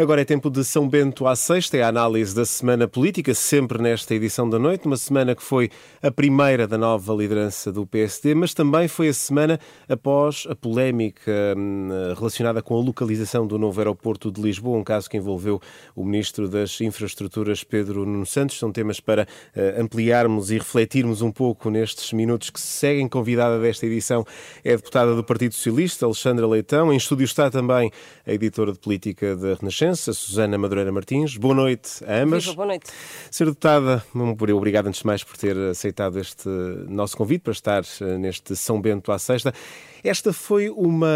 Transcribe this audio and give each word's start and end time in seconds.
Agora 0.00 0.22
é 0.22 0.24
tempo 0.24 0.48
de 0.48 0.64
São 0.64 0.88
Bento 0.88 1.26
à 1.26 1.36
sexta, 1.36 1.76
é 1.76 1.82
a 1.82 1.88
análise 1.88 2.34
da 2.34 2.46
semana 2.46 2.88
política, 2.88 3.34
sempre 3.34 3.82
nesta 3.82 4.14
edição 4.14 4.48
da 4.48 4.58
noite, 4.58 4.86
uma 4.86 4.96
semana 4.96 5.34
que 5.34 5.42
foi 5.42 5.68
a 6.02 6.10
primeira 6.10 6.66
da 6.66 6.78
nova 6.78 7.12
liderança 7.12 7.70
do 7.70 7.86
PSD, 7.86 8.34
mas 8.34 8.54
também 8.54 8.88
foi 8.88 9.08
a 9.08 9.12
semana 9.12 9.60
após 9.86 10.46
a 10.48 10.54
polémica 10.54 11.30
hum, 11.54 11.90
relacionada 12.16 12.62
com 12.62 12.78
a 12.78 12.82
localização 12.82 13.46
do 13.46 13.58
novo 13.58 13.78
aeroporto 13.78 14.32
de 14.32 14.40
Lisboa, 14.40 14.78
um 14.78 14.82
caso 14.82 15.10
que 15.10 15.18
envolveu 15.18 15.60
o 15.94 16.02
Ministro 16.02 16.48
das 16.48 16.80
Infraestruturas, 16.80 17.62
Pedro 17.62 18.06
Nuno 18.06 18.24
Santos. 18.24 18.58
São 18.58 18.72
temas 18.72 19.00
para 19.00 19.24
uh, 19.24 19.82
ampliarmos 19.82 20.50
e 20.50 20.56
refletirmos 20.56 21.20
um 21.20 21.30
pouco 21.30 21.68
nestes 21.68 22.10
minutos 22.14 22.48
que 22.48 22.58
se 22.58 22.68
seguem. 22.68 23.06
Convidada 23.06 23.60
desta 23.60 23.84
edição 23.84 24.24
é 24.64 24.72
a 24.72 24.76
deputada 24.76 25.14
do 25.14 25.22
Partido 25.22 25.52
Socialista, 25.52 26.06
Alexandra 26.06 26.46
Leitão. 26.46 26.90
Em 26.90 26.96
estúdio 26.96 27.24
está 27.24 27.50
também 27.50 27.92
a 28.26 28.32
editora 28.32 28.72
de 28.72 28.78
política 28.78 29.36
da 29.36 29.56
Renascença, 29.56 29.89
Renascença, 29.90 30.12
Susana 30.12 30.56
Madureira 30.56 30.92
Martins. 30.92 31.36
Boa 31.36 31.54
noite 31.54 32.04
a 32.06 32.22
ambas. 32.22 32.44
Viva, 32.44 32.54
boa 32.54 32.68
noite. 32.68 32.90
Ser 33.30 33.46
deputada, 33.46 34.04
obrigado 34.54 34.86
antes 34.86 35.00
de 35.00 35.06
mais 35.06 35.24
por 35.24 35.36
ter 35.36 35.56
aceitado 35.56 36.18
este 36.18 36.48
nosso 36.88 37.16
convite 37.16 37.42
para 37.42 37.52
estar 37.52 37.82
eh, 38.00 38.18
neste 38.18 38.54
São 38.54 38.80
Bento 38.80 39.10
à 39.10 39.18
sexta. 39.18 39.52
Esta 40.04 40.32
foi 40.32 40.70
uma 40.70 41.08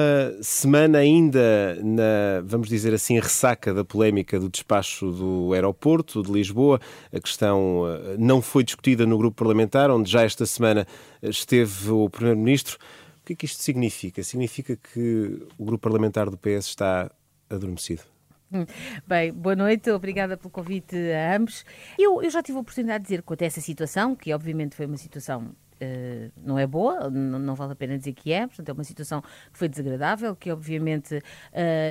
semana 0.43 0.99
ainda 0.99 1.79
na, 1.83 2.43
vamos 2.45 2.69
dizer 2.69 2.93
assim, 2.93 3.19
ressaca 3.19 3.73
da 3.73 3.85
polémica 3.85 4.41
do 4.41 4.49
despacho 4.49 5.11
do 5.13 5.53
aeroporto 5.53 6.23
de 6.23 6.33
Lisboa. 6.33 6.81
A 7.13 7.21
questão 7.21 7.85
eh, 7.87 8.17
não 8.19 8.43
foi 8.43 8.65
discutida 8.65 9.07
no 9.07 9.17
grupo 9.17 9.37
parlamentar, 9.37 9.91
onde 9.91 10.11
já 10.11 10.23
esta 10.23 10.45
semana 10.47 10.87
esteve 11.23 11.91
o 11.91 12.11
Primeiro-Ministro. 12.11 12.77
O 13.23 13.27
que 13.27 13.35
é 13.35 13.37
que 13.37 13.47
isto 13.47 13.63
significa? 13.63 14.23
Significa 14.23 14.77
que 14.77 15.47
o 15.57 15.65
grupo 15.65 15.83
parlamentar 15.83 16.29
do 16.29 16.37
PS 16.37 16.67
está 16.67 17.11
adormecido? 17.49 18.14
Bem, 19.07 19.33
boa 19.33 19.57
noite, 19.57 19.91
obrigada 19.91 20.37
pelo 20.37 20.51
convite 20.51 20.97
a 21.13 21.37
ambos. 21.37 21.65
Eu, 21.99 22.23
eu 22.23 22.31
já 22.31 22.43
tive 22.43 22.59
a 22.59 22.61
oportunidade 22.61 23.03
de 23.05 23.09
dizer 23.09 23.23
quanto 23.23 23.43
a 23.43 23.47
essa 23.47 23.61
situação, 23.61 24.15
que 24.15 24.33
obviamente 24.33 24.77
foi 24.77 24.87
uma 24.87 24.97
situação 24.97 25.55
Uh, 25.85 26.31
não 26.37 26.59
é 26.59 26.67
boa, 26.67 27.11
não, 27.11 27.39
não, 27.39 27.55
vale 27.55 27.73
a 27.73 27.77
pena 27.77 27.99
dizer 27.99 28.13
que 28.13 28.33
é, 28.33 28.47
portanto 28.47 28.69
é 28.69 28.73
uma 28.73 28.85
situação 28.85 29.21
que 29.21 29.59
foi 29.59 29.69
desagradável, 29.69 30.35
que 30.35 30.51
obviamente 30.51 31.17
uh, 31.17 31.21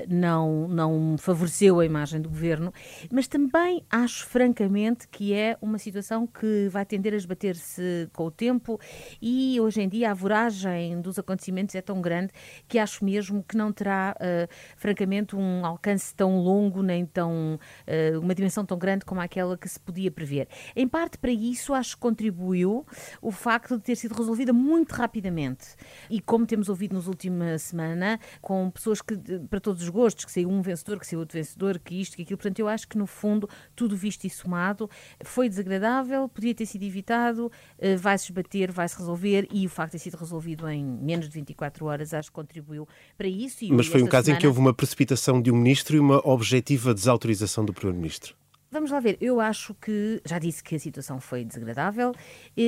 não, 0.08 0.68
não 0.68 1.16
favoreceu 1.18 1.80
a 1.80 1.86
imagem 1.86 2.22
do 2.22 2.30
governo, 2.30 2.74
mas 3.12 3.28
também 3.28 3.84
acho 3.90 4.26
francamente 4.26 5.08
que 5.08 5.34
é 5.34 5.58
uma 5.62 5.78
situação 5.78 6.26
que 6.26 6.68
vai 6.70 6.86
tender 6.86 7.14
a 7.14 7.18
esbater-se 7.18 8.10
com 8.14 8.26
o 8.26 8.32
tempo 8.32 8.80
e 9.22 9.60
hoje 9.60 9.82
em 9.82 9.90
dia 9.90 10.12
a 10.12 10.14
voragem 10.14 11.00
dos 11.02 11.20
acontecimentos 11.20 11.76
é 11.76 11.82
tão 11.82 12.02
grande 12.02 12.32
que 12.68 12.80
acho 12.80 13.04
mesmo 13.04 13.44
que 13.44 13.56
não 13.56 13.72
terá 13.72 14.16
uh, 14.18 14.54
francamente 14.76 15.36
um 15.36 15.66
alcance 15.66 16.14
tão 16.16 16.38
longo 16.40 16.82
nem 16.82 17.06
tão 17.06 17.60
uma 18.22 18.34
dimensão 18.34 18.66
tão 18.66 18.78
grande 18.78 19.06
como 19.06 19.22
aquela 19.22 19.58
que 19.58 19.68
se 19.68 19.80
podia 19.80 20.10
prever. 20.12 20.48
Em 20.76 20.88
parte 20.88 21.18
para 21.18 21.32
isso 21.32 21.74
acho 21.74 21.96
que 21.96 22.02
contribuiu 22.02 22.86
o 23.22 23.32
facto 23.32 23.78
ter 23.84 23.96
sido 23.96 24.14
resolvida 24.14 24.54
muito 24.54 24.92
rapidamente. 24.94 25.66
E 26.10 26.20
como 26.20 26.46
temos 26.46 26.70
ouvido 26.70 26.94
nos 26.94 27.08
última 27.08 27.58
semana, 27.58 28.20
com 28.42 28.70
pessoas 28.70 29.02
que, 29.02 29.16
para 29.50 29.60
todos 29.60 29.84
os 29.84 29.90
gostos, 29.90 30.26
que 30.26 30.32
saiu 30.32 30.50
um 30.50 30.62
vencedor, 30.62 31.00
que 31.00 31.08
saiu 31.08 31.20
outro 31.20 31.38
vencedor, 31.38 31.80
que 31.80 32.00
isto, 32.00 32.16
que 32.16 32.24
aquilo. 32.24 32.38
Portanto, 32.38 32.60
eu 32.60 32.68
acho 32.68 32.88
que 32.88 32.98
no 32.98 33.08
fundo, 33.08 33.48
tudo 33.76 33.96
visto 33.96 34.26
e 34.26 34.30
somado, 34.30 34.90
foi 35.24 35.50
desagradável, 35.50 36.28
podia 36.28 36.54
ter 36.54 36.66
sido 36.66 36.84
evitado, 36.84 37.52
eh, 37.80 37.96
vai-se 37.96 38.26
esbater, 38.26 38.72
vai-se 38.72 38.98
resolver 38.98 39.48
e 39.52 39.66
o 39.66 39.70
facto 39.70 39.92
de 39.92 40.00
ter 40.00 40.04
sido 40.04 40.18
resolvido 40.18 40.70
em 40.70 40.84
menos 40.84 41.28
de 41.28 41.34
24 41.34 41.86
horas, 41.86 42.14
acho 42.14 42.30
que 42.30 42.36
contribuiu 42.36 42.88
para 43.18 43.28
isso. 43.28 43.66
Mas 43.70 43.88
foi 43.88 44.02
um 44.02 44.08
caso 44.08 44.26
semana... 44.26 44.38
em 44.38 44.42
que 44.42 44.48
houve 44.48 44.60
uma 44.60 44.74
precipitação 44.74 45.42
de 45.42 45.52
um 45.52 45.56
ministro 45.56 45.96
e 45.96 46.00
uma 46.00 46.26
objetiva 46.28 46.94
desautorização 46.94 47.66
do 47.66 47.74
primeiro-ministro. 47.74 48.36
Vamos 48.74 48.90
lá 48.90 49.00
ver. 49.00 49.20
Eu 49.22 49.40
acho 49.40 49.76
que 49.76 50.20
já 50.26 50.40
disse 50.40 50.64
que 50.64 50.76
a 50.76 50.80
situação 50.80 51.20
foi 51.20 51.46
desagradável. 51.46 52.12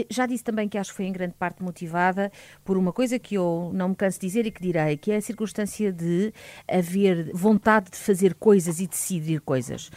Já 0.07 0.27
disse 0.27 0.43
também 0.43 0.69
que 0.69 0.77
acho 0.77 0.91
que 0.91 0.97
foi 0.97 1.05
em 1.05 1.11
grande 1.11 1.33
parte 1.33 1.63
motivada 1.63 2.31
por 2.63 2.77
uma 2.77 2.93
coisa 2.93 3.17
que 3.17 3.33
eu 3.33 3.71
não 3.73 3.89
me 3.89 3.95
canso 3.95 4.19
de 4.19 4.27
dizer 4.27 4.45
e 4.45 4.51
que 4.51 4.61
direi, 4.61 4.97
que 4.97 5.11
é 5.11 5.15
a 5.15 5.21
circunstância 5.21 5.91
de 5.91 6.31
haver 6.67 7.31
vontade 7.33 7.89
de 7.89 7.97
fazer 7.97 8.35
coisas 8.35 8.79
e 8.79 8.85
decidir 8.85 9.41
coisas. 9.41 9.89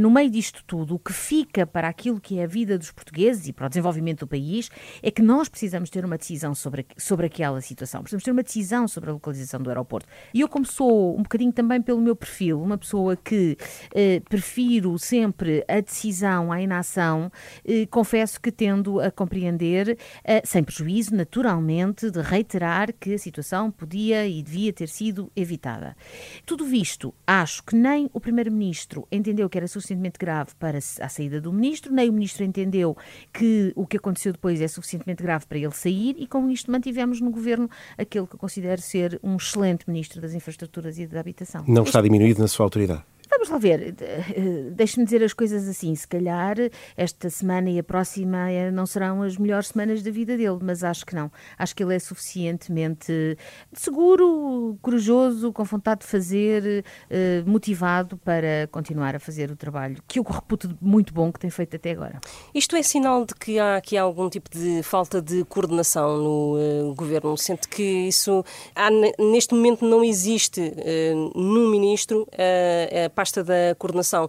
No 0.00 0.12
meio 0.12 0.30
disto 0.30 0.62
tudo, 0.64 0.94
o 0.94 0.98
que 1.00 1.12
fica 1.12 1.66
para 1.66 1.88
aquilo 1.88 2.20
que 2.20 2.38
é 2.38 2.44
a 2.44 2.46
vida 2.46 2.78
dos 2.78 2.92
portugueses 2.92 3.48
e 3.48 3.52
para 3.52 3.66
o 3.66 3.68
desenvolvimento 3.68 4.20
do 4.20 4.28
país 4.28 4.70
é 5.02 5.10
que 5.10 5.22
nós 5.22 5.48
precisamos 5.48 5.90
ter 5.90 6.04
uma 6.04 6.18
decisão 6.18 6.54
sobre, 6.54 6.86
sobre 6.96 7.26
aquela 7.26 7.60
situação. 7.60 8.02
Precisamos 8.02 8.22
ter 8.22 8.30
uma 8.30 8.44
decisão 8.44 8.86
sobre 8.86 9.10
a 9.10 9.12
localização 9.12 9.60
do 9.60 9.70
aeroporto. 9.70 10.06
E 10.32 10.40
eu, 10.40 10.48
como 10.48 10.64
sou 10.64 11.18
um 11.18 11.22
bocadinho 11.24 11.52
também 11.52 11.82
pelo 11.82 12.00
meu 12.00 12.14
perfil, 12.14 12.62
uma 12.62 12.78
pessoa 12.78 13.16
que 13.16 13.56
eh, 13.92 14.22
prefiro 14.28 14.96
sempre 15.00 15.31
sempre 15.32 15.64
a 15.66 15.80
decisão 15.80 16.52
à 16.52 16.60
inação, 16.60 17.32
eh, 17.64 17.86
confesso 17.86 18.38
que 18.38 18.52
tendo 18.52 19.00
a 19.00 19.10
compreender, 19.10 19.98
eh, 20.22 20.42
sem 20.44 20.62
prejuízo, 20.62 21.14
naturalmente, 21.14 22.10
de 22.10 22.20
reiterar 22.20 22.92
que 22.92 23.14
a 23.14 23.18
situação 23.18 23.70
podia 23.70 24.26
e 24.26 24.42
devia 24.42 24.72
ter 24.72 24.88
sido 24.88 25.32
evitada. 25.34 25.96
Tudo 26.44 26.66
visto, 26.66 27.14
acho 27.26 27.64
que 27.64 27.74
nem 27.74 28.10
o 28.12 28.20
Primeiro-Ministro 28.20 29.08
entendeu 29.10 29.48
que 29.48 29.56
era 29.56 29.66
suficientemente 29.66 30.18
grave 30.18 30.50
para 30.58 30.78
a 30.78 31.08
saída 31.08 31.40
do 31.40 31.50
Ministro, 31.50 31.92
nem 31.92 32.10
o 32.10 32.12
Ministro 32.12 32.44
entendeu 32.44 32.94
que 33.32 33.72
o 33.74 33.86
que 33.86 33.96
aconteceu 33.96 34.32
depois 34.32 34.60
é 34.60 34.68
suficientemente 34.68 35.22
grave 35.22 35.46
para 35.46 35.58
ele 35.58 35.72
sair, 35.72 36.14
e 36.18 36.26
com 36.26 36.50
isto 36.50 36.70
mantivemos 36.70 37.20
no 37.22 37.30
Governo 37.30 37.70
aquele 37.96 38.26
que 38.26 38.36
considero 38.36 38.82
ser 38.82 39.18
um 39.22 39.36
excelente 39.36 39.88
Ministro 39.88 40.20
das 40.20 40.34
Infraestruturas 40.34 40.98
e 40.98 41.06
da 41.06 41.20
Habitação. 41.20 41.64
Não 41.66 41.84
está 41.84 42.02
diminuído 42.02 42.40
na 42.40 42.48
sua 42.48 42.66
autoridade? 42.66 43.02
Vamos 43.34 43.48
lá 43.48 43.56
ver, 43.56 43.94
eh, 43.98 44.70
deixe-me 44.72 45.06
dizer 45.06 45.24
as 45.24 45.32
coisas 45.32 45.66
assim. 45.66 45.94
Se 45.94 46.06
calhar 46.06 46.56
esta 46.94 47.30
semana 47.30 47.70
e 47.70 47.78
a 47.78 47.82
próxima 47.82 48.50
eh, 48.50 48.70
não 48.70 48.84
serão 48.84 49.22
as 49.22 49.38
melhores 49.38 49.68
semanas 49.68 50.02
da 50.02 50.10
vida 50.10 50.36
dele, 50.36 50.58
mas 50.60 50.84
acho 50.84 51.06
que 51.06 51.14
não. 51.14 51.32
Acho 51.58 51.74
que 51.74 51.82
ele 51.82 51.94
é 51.94 51.98
suficientemente 51.98 53.38
seguro, 53.72 54.78
corajoso, 54.82 55.50
com 55.50 55.64
vontade 55.64 56.02
de 56.02 56.06
fazer, 56.08 56.84
eh, 57.08 57.42
motivado 57.46 58.18
para 58.18 58.68
continuar 58.70 59.16
a 59.16 59.18
fazer 59.18 59.50
o 59.50 59.56
trabalho 59.56 60.02
que 60.06 60.18
eu 60.18 60.22
reputo 60.22 60.76
muito 60.78 61.14
bom 61.14 61.32
que 61.32 61.40
tem 61.40 61.48
feito 61.50 61.76
até 61.76 61.92
agora. 61.92 62.20
Isto 62.54 62.76
é 62.76 62.82
sinal 62.82 63.24
de 63.24 63.34
que 63.34 63.58
há 63.58 63.76
aqui 63.76 63.96
algum 63.96 64.28
tipo 64.28 64.50
de 64.50 64.82
falta 64.82 65.22
de 65.22 65.42
coordenação 65.44 66.18
no 66.18 66.90
uh, 66.90 66.94
governo? 66.94 67.36
Sente 67.38 67.66
que 67.66 67.82
isso 67.82 68.44
há, 68.76 68.90
neste 69.18 69.54
momento 69.54 69.86
não 69.86 70.04
existe 70.04 70.60
uh, 70.60 71.38
no 71.38 71.70
ministro 71.70 72.28
uh, 72.32 73.06
a 73.06 73.10
pasta 73.22 73.44
da 73.44 73.74
coordenação 73.78 74.28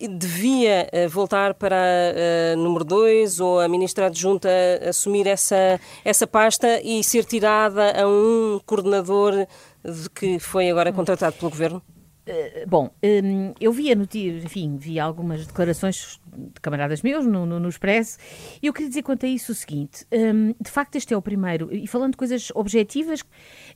devia 0.00 0.86
uh, 0.92 1.08
voltar 1.08 1.54
para 1.54 1.74
a 1.74 2.54
uh, 2.54 2.62
número 2.62 2.84
2 2.84 3.40
ou 3.40 3.58
a 3.58 3.66
ministra 3.66 4.06
adjunta 4.06 4.48
assumir 4.86 5.26
essa, 5.26 5.80
essa 6.04 6.26
pasta 6.26 6.80
e 6.82 7.02
ser 7.02 7.24
tirada 7.24 8.00
a 8.00 8.06
um 8.06 8.60
coordenador 8.66 9.46
de 9.82 10.10
que 10.10 10.38
foi 10.38 10.70
agora 10.70 10.92
contratado 10.92 11.36
pelo 11.36 11.50
governo? 11.50 11.82
Uh, 12.28 12.68
bom, 12.68 12.90
um, 13.02 13.54
eu 13.58 13.72
vi 13.72 13.90
enfim, 13.90 14.76
vi 14.76 15.00
algumas 15.00 15.46
declarações 15.46 16.20
de 16.26 16.27
camaradas 16.60 17.02
meus 17.02 17.26
no, 17.26 17.46
no, 17.46 17.60
no 17.60 17.68
Expresso 17.68 18.18
e 18.62 18.66
eu 18.66 18.72
queria 18.72 18.88
dizer 18.88 19.02
quanto 19.02 19.26
a 19.26 19.28
isso 19.28 19.52
o 19.52 19.54
seguinte: 19.54 20.06
um, 20.12 20.54
de 20.60 20.70
facto, 20.70 20.96
este 20.96 21.14
é 21.14 21.16
o 21.16 21.22
primeiro, 21.22 21.74
e 21.74 21.86
falando 21.86 22.12
de 22.12 22.18
coisas 22.18 22.50
objetivas, 22.54 23.22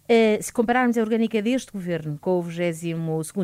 Uh, 0.02 0.42
se 0.42 0.52
compararmos 0.52 0.98
a 0.98 1.00
orgânica 1.00 1.40
deste 1.40 1.70
governo 1.70 2.18
com 2.20 2.38
o 2.38 2.42
22 2.42 2.82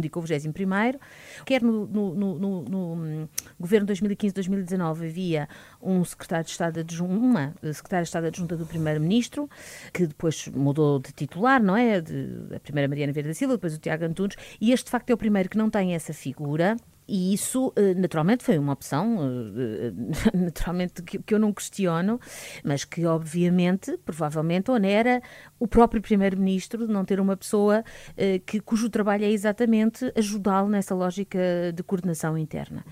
e 0.05 0.09
com 0.11 0.19
o 0.19 0.23
21, 0.23 0.99
quer 1.47 1.63
no, 1.63 1.87
no, 1.87 2.15
no, 2.15 2.95
hum, 2.95 3.29
governo 3.59 3.87
2015-2019 3.87 5.09
havia 5.09 5.49
um 5.81 6.05
secretário 6.05 6.45
de 6.45 6.51
Estado 6.51 6.81
adjunta, 6.81 7.15
uma 7.15 7.55
secretária 7.73 8.03
de 8.03 8.09
Estado 8.09 8.27
adjunta 8.27 8.57
do 8.57 8.67
Primeiro-Ministro, 8.67 9.49
que 9.93 10.07
depois 10.07 10.49
mudou 10.49 10.99
de 10.99 11.13
titular, 11.13 11.63
não 11.63 11.77
é? 11.77 12.01
De, 12.01 12.57
a 12.57 12.59
primeira 12.61 12.89
Mariana 12.89 13.13
Verde 13.13 13.29
da 13.29 13.35
Silva, 13.35 13.55
depois 13.55 13.75
o 13.75 13.79
Tiago 13.79 14.05
Antunes, 14.05 14.37
e 14.61 14.73
este 14.73 14.87
de 14.87 14.91
facto 14.91 15.11
é 15.11 15.15
o 15.15 15.17
primeiro 15.17 15.49
que 15.49 15.57
não 15.57 15.71
tem 15.71 15.95
essa 15.95 16.13
figura. 16.13 16.77
E 17.09 17.33
isso, 17.33 17.73
eh, 17.75 17.95
naturalmente, 17.95 18.45
foi 18.45 18.59
uma 18.59 18.75
opção, 18.75 19.19
eh, 19.57 19.89
eh, 19.89 20.37
naturalmente, 20.37 21.03
que 21.03 21.35
eu 21.35 21.39
não 21.39 21.55
questiono, 21.55 22.21
mas 22.63 22.85
que, 22.85 23.07
obviamente, 23.07 23.97
provavelmente 24.05 24.71
onera 24.71 25.23
o 25.59 25.67
próprio 25.67 26.03
Primeiro-Ministro 26.03 26.87
de 26.87 26.93
não 26.93 27.05
ter 27.05 27.19
uma 27.19 27.37
pessoa 27.37 27.83
que, 28.47 28.61
cujo 28.61 28.91
trabalho 28.91 29.25
é 29.25 29.31
exatamente 29.31 30.13
ajudá-lo 30.17 30.69
nessa 30.69 30.95
lógica 30.95 31.39
de 31.75 31.83
coordenação 31.83 32.37
interna. 32.37 32.85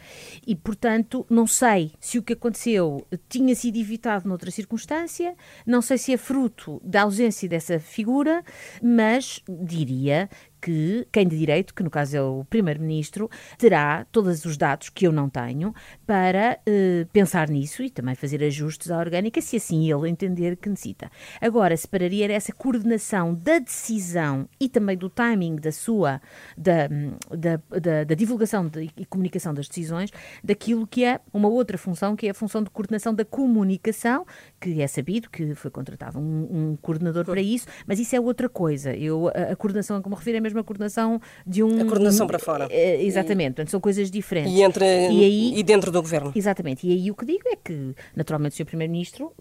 E, 0.46 0.56
portanto, 0.56 1.26
não 1.28 1.46
sei 1.46 1.92
se 2.00 2.18
o 2.18 2.22
que 2.22 2.32
aconteceu 2.32 3.06
tinha 3.28 3.54
sido 3.54 3.76
evitado 3.76 4.28
noutra 4.28 4.50
circunstância, 4.50 5.34
não 5.66 5.82
sei 5.82 5.98
se 5.98 6.12
é 6.12 6.16
fruto 6.16 6.80
da 6.82 7.02
ausência 7.02 7.48
dessa 7.48 7.78
figura, 7.78 8.42
mas 8.82 9.42
diria 9.48 10.28
que 10.66 11.06
quem 11.12 11.28
de 11.28 11.38
direito, 11.38 11.72
que 11.72 11.84
no 11.84 11.88
caso 11.88 12.16
é 12.16 12.20
o 12.20 12.44
Primeiro-Ministro, 12.50 13.30
terá 13.56 14.04
todos 14.10 14.44
os 14.44 14.56
dados 14.56 14.88
que 14.88 15.06
eu 15.06 15.12
não 15.12 15.28
tenho 15.28 15.72
para 16.04 16.58
uh, 16.68 17.06
pensar 17.12 17.48
nisso 17.48 17.84
e 17.84 17.88
também 17.88 18.16
fazer 18.16 18.42
ajustes 18.42 18.90
à 18.90 18.98
orgânica, 18.98 19.40
se 19.40 19.54
assim 19.54 19.88
ele 19.88 20.10
entender 20.10 20.56
que 20.56 20.68
necessita. 20.68 21.08
Agora, 21.40 21.76
separaria 21.76 22.32
essa 22.32 22.52
coordenação 22.52 23.32
da 23.32 23.60
decisão 23.60 24.48
e 24.58 24.68
também 24.68 24.96
do 24.96 25.08
timing 25.08 25.54
da 25.54 25.70
sua, 25.70 26.20
da, 26.58 26.88
da, 27.30 27.60
da, 27.80 28.02
da 28.02 28.14
divulgação 28.16 28.66
de, 28.66 28.90
e 28.96 29.06
comunicação 29.06 29.54
das 29.54 29.68
decisões, 29.68 30.10
daquilo 30.42 30.84
que 30.84 31.04
é 31.04 31.20
uma 31.32 31.46
outra 31.48 31.78
função, 31.78 32.16
que 32.16 32.26
é 32.26 32.30
a 32.30 32.34
função 32.34 32.60
de 32.60 32.70
coordenação 32.70 33.14
da 33.14 33.24
comunicação, 33.24 34.26
que 34.60 34.82
é 34.82 34.86
sabido 34.88 35.30
que 35.30 35.54
foi 35.54 35.70
contratado 35.70 36.18
um, 36.18 36.72
um 36.72 36.76
coordenador 36.82 37.24
para 37.24 37.40
isso, 37.40 37.68
mas 37.86 38.00
isso 38.00 38.16
é 38.16 38.20
outra 38.20 38.48
coisa. 38.48 38.92
Eu, 38.96 39.28
a, 39.28 39.52
a 39.52 39.56
coordenação 39.56 39.96
a 39.96 40.02
que 40.02 40.08
me 40.08 40.16
refiro 40.16 40.38
é 40.38 40.55
a 40.56 40.62
mesma 40.62 40.64
coordenação 40.64 41.20
de 41.46 41.62
um. 41.62 41.80
A 41.80 41.84
coordenação 41.84 42.26
para 42.26 42.38
fora. 42.38 42.68
É, 42.70 43.02
exatamente, 43.02 43.54
portanto, 43.54 43.70
são 43.70 43.80
coisas 43.80 44.10
diferentes. 44.10 44.52
E, 44.52 44.62
entre, 44.62 44.84
e, 44.84 45.24
aí, 45.24 45.58
e 45.58 45.62
dentro 45.62 45.90
do 45.90 46.00
governo. 46.00 46.32
Exatamente, 46.34 46.86
e 46.86 46.92
aí 46.92 47.10
o 47.10 47.14
que 47.14 47.24
digo 47.24 47.44
é 47.46 47.56
que, 47.56 47.94
naturalmente, 48.14 48.54
o 48.54 48.56
Sr. 48.56 48.66
Primeiro-Ministro 48.66 49.32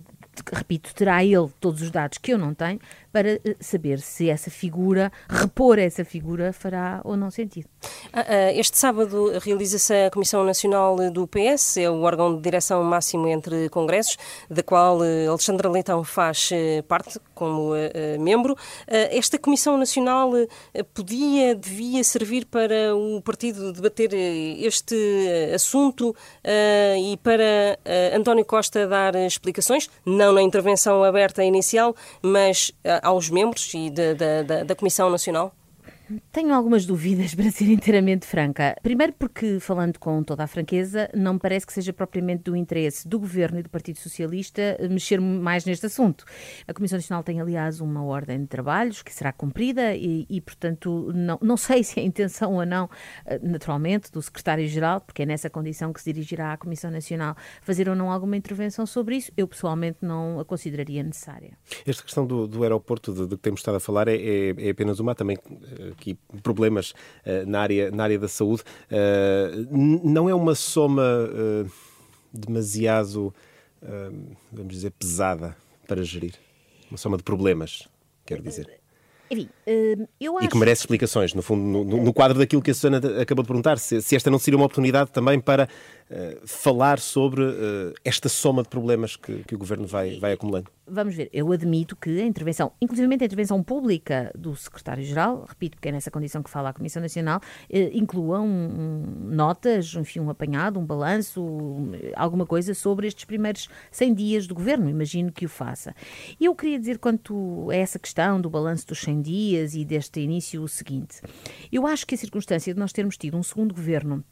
repito, 0.52 0.94
terá 0.94 1.24
ele 1.24 1.50
todos 1.60 1.82
os 1.82 1.92
dados 1.92 2.18
que 2.18 2.34
eu 2.34 2.38
não 2.38 2.54
tenho 2.54 2.80
para 3.16 3.30
eh, 3.30 3.56
saber 3.62 4.02
se 4.02 4.30
essa 4.30 4.52
figura, 4.52 5.10
repor 5.30 5.80
essa 5.80 6.04
figura, 6.04 6.52
fará 6.52 7.00
ou 7.06 7.16
não 7.16 7.32
sentido. 7.32 7.70
Ah, 8.12 8.26
ah, 8.28 8.52
este 8.52 8.78
sábado 8.78 9.32
realiza-se 9.40 9.94
a 9.94 10.12
Comissão 10.12 10.44
Nacional 10.44 10.98
do 11.10 11.26
PS, 11.26 11.78
é 11.78 11.90
o 11.90 12.02
órgão 12.02 12.36
de 12.36 12.42
direção 12.42 12.84
máximo 12.84 13.26
entre 13.30 13.70
congressos, 13.70 14.18
da 14.50 14.62
qual 14.62 15.02
eh, 15.02 15.28
Alexandra 15.28 15.70
Leitão 15.70 16.04
faz 16.04 16.50
eh, 16.52 16.82
parte 16.82 17.18
como 17.34 17.72
membro. 18.20 18.56
Esta 18.88 19.38
Comissão 19.38 19.78
Nacional 19.78 20.32
podia, 20.94 21.54
devia 21.54 22.02
servir 22.04 22.46
para 22.46 22.96
o 22.96 23.22
partido 23.22 23.74
debater 23.74 24.14
este 24.14 24.96
assunto 25.54 26.16
e 26.98 27.18
para 27.18 27.78
António 28.16 28.46
Costa 28.46 28.88
dar 28.88 29.16
explicações? 29.16 29.90
Não 30.06 30.32
na 30.32 30.42
intervenção 30.42 31.04
aberta 31.04 31.44
inicial, 31.44 31.94
mas 32.22 32.72
aos 33.06 33.30
membros 33.30 33.74
e 33.74 33.90
da, 33.90 34.64
da, 34.64 34.76
Comissão 34.76 35.10
Nacional? 35.10 35.54
Tenho 36.32 36.54
algumas 36.54 36.86
dúvidas, 36.86 37.34
para 37.36 37.50
ser 37.52 37.70
inteiramente 37.72 38.26
franca. 38.26 38.76
Primeiro, 38.82 39.14
porque, 39.14 39.60
falando 39.60 40.00
com 40.00 40.24
toda 40.24 40.44
a 40.44 40.48
franqueza, 40.48 41.10
não 41.14 41.34
me 41.34 41.40
parece 41.40 41.66
que 41.66 41.74
seja 41.74 41.92
propriamente 41.92 42.44
do 42.44 42.56
interesse 42.56 43.08
do 43.08 43.20
Governo 43.20 43.60
e 43.60 43.64
do 43.64 43.70
Partido 43.70 43.98
Socialista 43.98 44.78
mexer 44.90 45.20
mais 45.20 45.66
neste 45.66 45.86
assunto. 45.86 46.26
A 46.68 46.74
Comissão 46.74 46.98
Nacional 46.98 47.24
tem, 47.24 47.42
aliás, 47.42 47.82
uma 47.82 48.04
ordem 48.04 48.40
de 48.42 48.48
trabalhos 48.48 49.02
que 49.02 49.14
será 49.14 49.32
cumprida 49.32 49.96
e, 49.96 50.26
e 50.30 50.42
portanto, 50.42 51.12
não, 51.14 51.40
não 51.42 51.58
sei 51.58 51.82
se 51.84 52.00
é 52.00 52.04
a 52.04 52.06
intenção 52.06 52.54
ou 52.54 52.66
não, 52.66 52.90
eh, 53.26 53.40
naturalmente, 53.42 54.12
do 54.12 54.22
Secretário-Geral, 54.22 55.02
porque 55.02 55.24
é 55.24 55.26
nessa 55.26 55.50
condição 55.50 55.92
que 55.92 56.02
se 56.02 56.14
dirigirá 56.14 56.54
à 56.54 56.58
Comissão 56.58 56.92
Nacional, 56.92 57.36
fazer 57.62 57.90
ou 57.90 57.96
não 57.96 58.12
alguma 58.12 58.38
intervenção 58.38 58.86
sobre 58.86 59.18
isso. 59.18 59.32
Eu, 59.36 59.48
pessoalmente, 59.48 60.00
não 60.02 60.40
a 60.40 60.46
consideraria 60.46 61.04
necessária. 61.04 61.58
Esta 61.86 62.04
questão 62.04 62.26
do, 62.26 62.48
do 62.48 62.64
aeroporto 62.64 63.14
de, 63.14 63.28
de, 63.28 63.36
que 63.36 63.42
temos 63.42 63.60
estado 63.62 63.76
a 63.76 63.80
falar 63.80 64.08
é, 64.08 64.16
é, 64.16 64.56
é 64.58 64.70
apenas 64.70 65.00
uma, 65.00 65.16
também 65.16 65.38
eh, 65.48 65.95
aqui 65.98 66.18
problemas 66.44 66.92
uh, 66.92 67.46
na, 67.48 67.62
área, 67.62 67.92
na 67.92 68.04
área 68.04 68.20
da 68.20 68.28
saúde. 68.28 68.64
Uh, 68.92 69.68
não 70.04 70.30
é 70.30 70.36
uma 70.36 70.56
soma 70.56 71.04
uh, 71.04 71.72
demasiado, 72.32 73.34
vamos 74.52 74.74
dizer, 74.74 74.92
pesada 74.92 75.56
para 75.88 76.04
gerir? 76.04 76.36
Uma 76.90 76.98
soma 76.98 77.18
de 77.18 77.24
problemas, 77.24 77.88
quero 78.26 78.42
dizer. 78.42 78.85
Enfim, 79.30 79.50
eu 80.20 80.38
acho... 80.38 80.48
E 80.48 80.50
que 80.50 80.58
merece 80.58 80.82
explicações, 80.82 81.34
no 81.34 81.42
fundo, 81.42 81.84
no, 81.84 82.04
no, 82.04 82.14
quadro 82.14 82.38
daquilo 82.38 82.62
que 82.62 82.72
a 82.72 82.74
Susana 82.74 82.98
acabou 83.22 83.44
de 83.44 83.48
perguntar, 83.48 83.78
se, 83.78 84.02
se 84.02 84.16
esta 84.16 84.30
não 84.30 84.38
seria 84.38 84.58
uma 84.58 84.66
oportunidade 84.66 85.12
também 85.12 85.40
para 85.40 85.68
uh, 86.10 86.48
falar 86.48 87.00
sobre 87.00 87.44
uh, 87.44 87.94
esta 88.04 88.30
soma 88.30 88.64
de 88.64 88.70
problemas 88.70 89.16
que, 89.16 89.44
que 89.44 89.56
o 89.56 89.58
Governo 89.58 89.88
vai, 89.88 90.20
vai 90.20 90.34
acumulando. 90.34 90.70
Vamos 90.88 91.16
ver, 91.16 91.30
eu 91.34 91.52
admito 91.52 91.96
que 91.96 92.22
a 92.22 92.26
intervenção, 92.26 92.72
inclusive 92.80 93.12
a 93.12 93.16
intervenção 93.16 93.64
pública 93.64 94.32
do 94.38 94.56
secretário-geral, 94.56 95.46
repito, 95.48 95.78
porque 95.78 95.90
é 95.90 95.92
nessa 95.92 96.12
condição 96.12 96.44
que 96.44 96.50
fala 96.50 96.70
a 96.70 96.74
Comissão 96.74 97.02
Nacional, 97.02 97.42
eh, 97.72 97.90
inclua 97.92 98.40
um, 98.40 98.46
um, 98.46 99.04
notas, 99.34 99.96
enfim, 99.96 100.20
um 100.20 100.30
apanhado, 100.30 100.80
um 100.80 100.86
balanço, 100.86 101.44
alguma 102.16 102.46
coisa 102.46 102.76
sobre 102.76 103.08
estes 103.08 103.26
primeiros 103.26 103.68
100 103.90 104.14
dias 104.14 104.48
do 104.48 104.54
governo, 104.54 104.88
imagino 104.88 105.32
que 105.32 105.46
o 105.48 105.50
faça. 105.50 105.96
E 106.40 106.46
eu 106.46 106.54
queria 106.54 106.78
dizer 106.78 107.00
quanto 107.00 107.68
a 107.72 107.76
essa 107.76 107.98
questão 107.98 108.40
do 108.40 108.48
balanço 108.48 108.86
dos 108.86 109.02
100 109.02 109.15
dias 109.22 109.74
e 109.74 109.86
deste 109.86 110.20
início 110.20 110.62
o 110.62 110.68
seguinte, 110.68 111.22
eu 111.72 111.86
acho 111.86 112.06
que 112.06 112.16
a 112.16 112.18
circunstância 112.18 112.74
de 112.74 112.80
nós 112.80 112.92
termos 112.92 113.18
tido 113.18 113.38
um 113.38 113.44
segundo 113.44 113.74
governo 113.74 114.24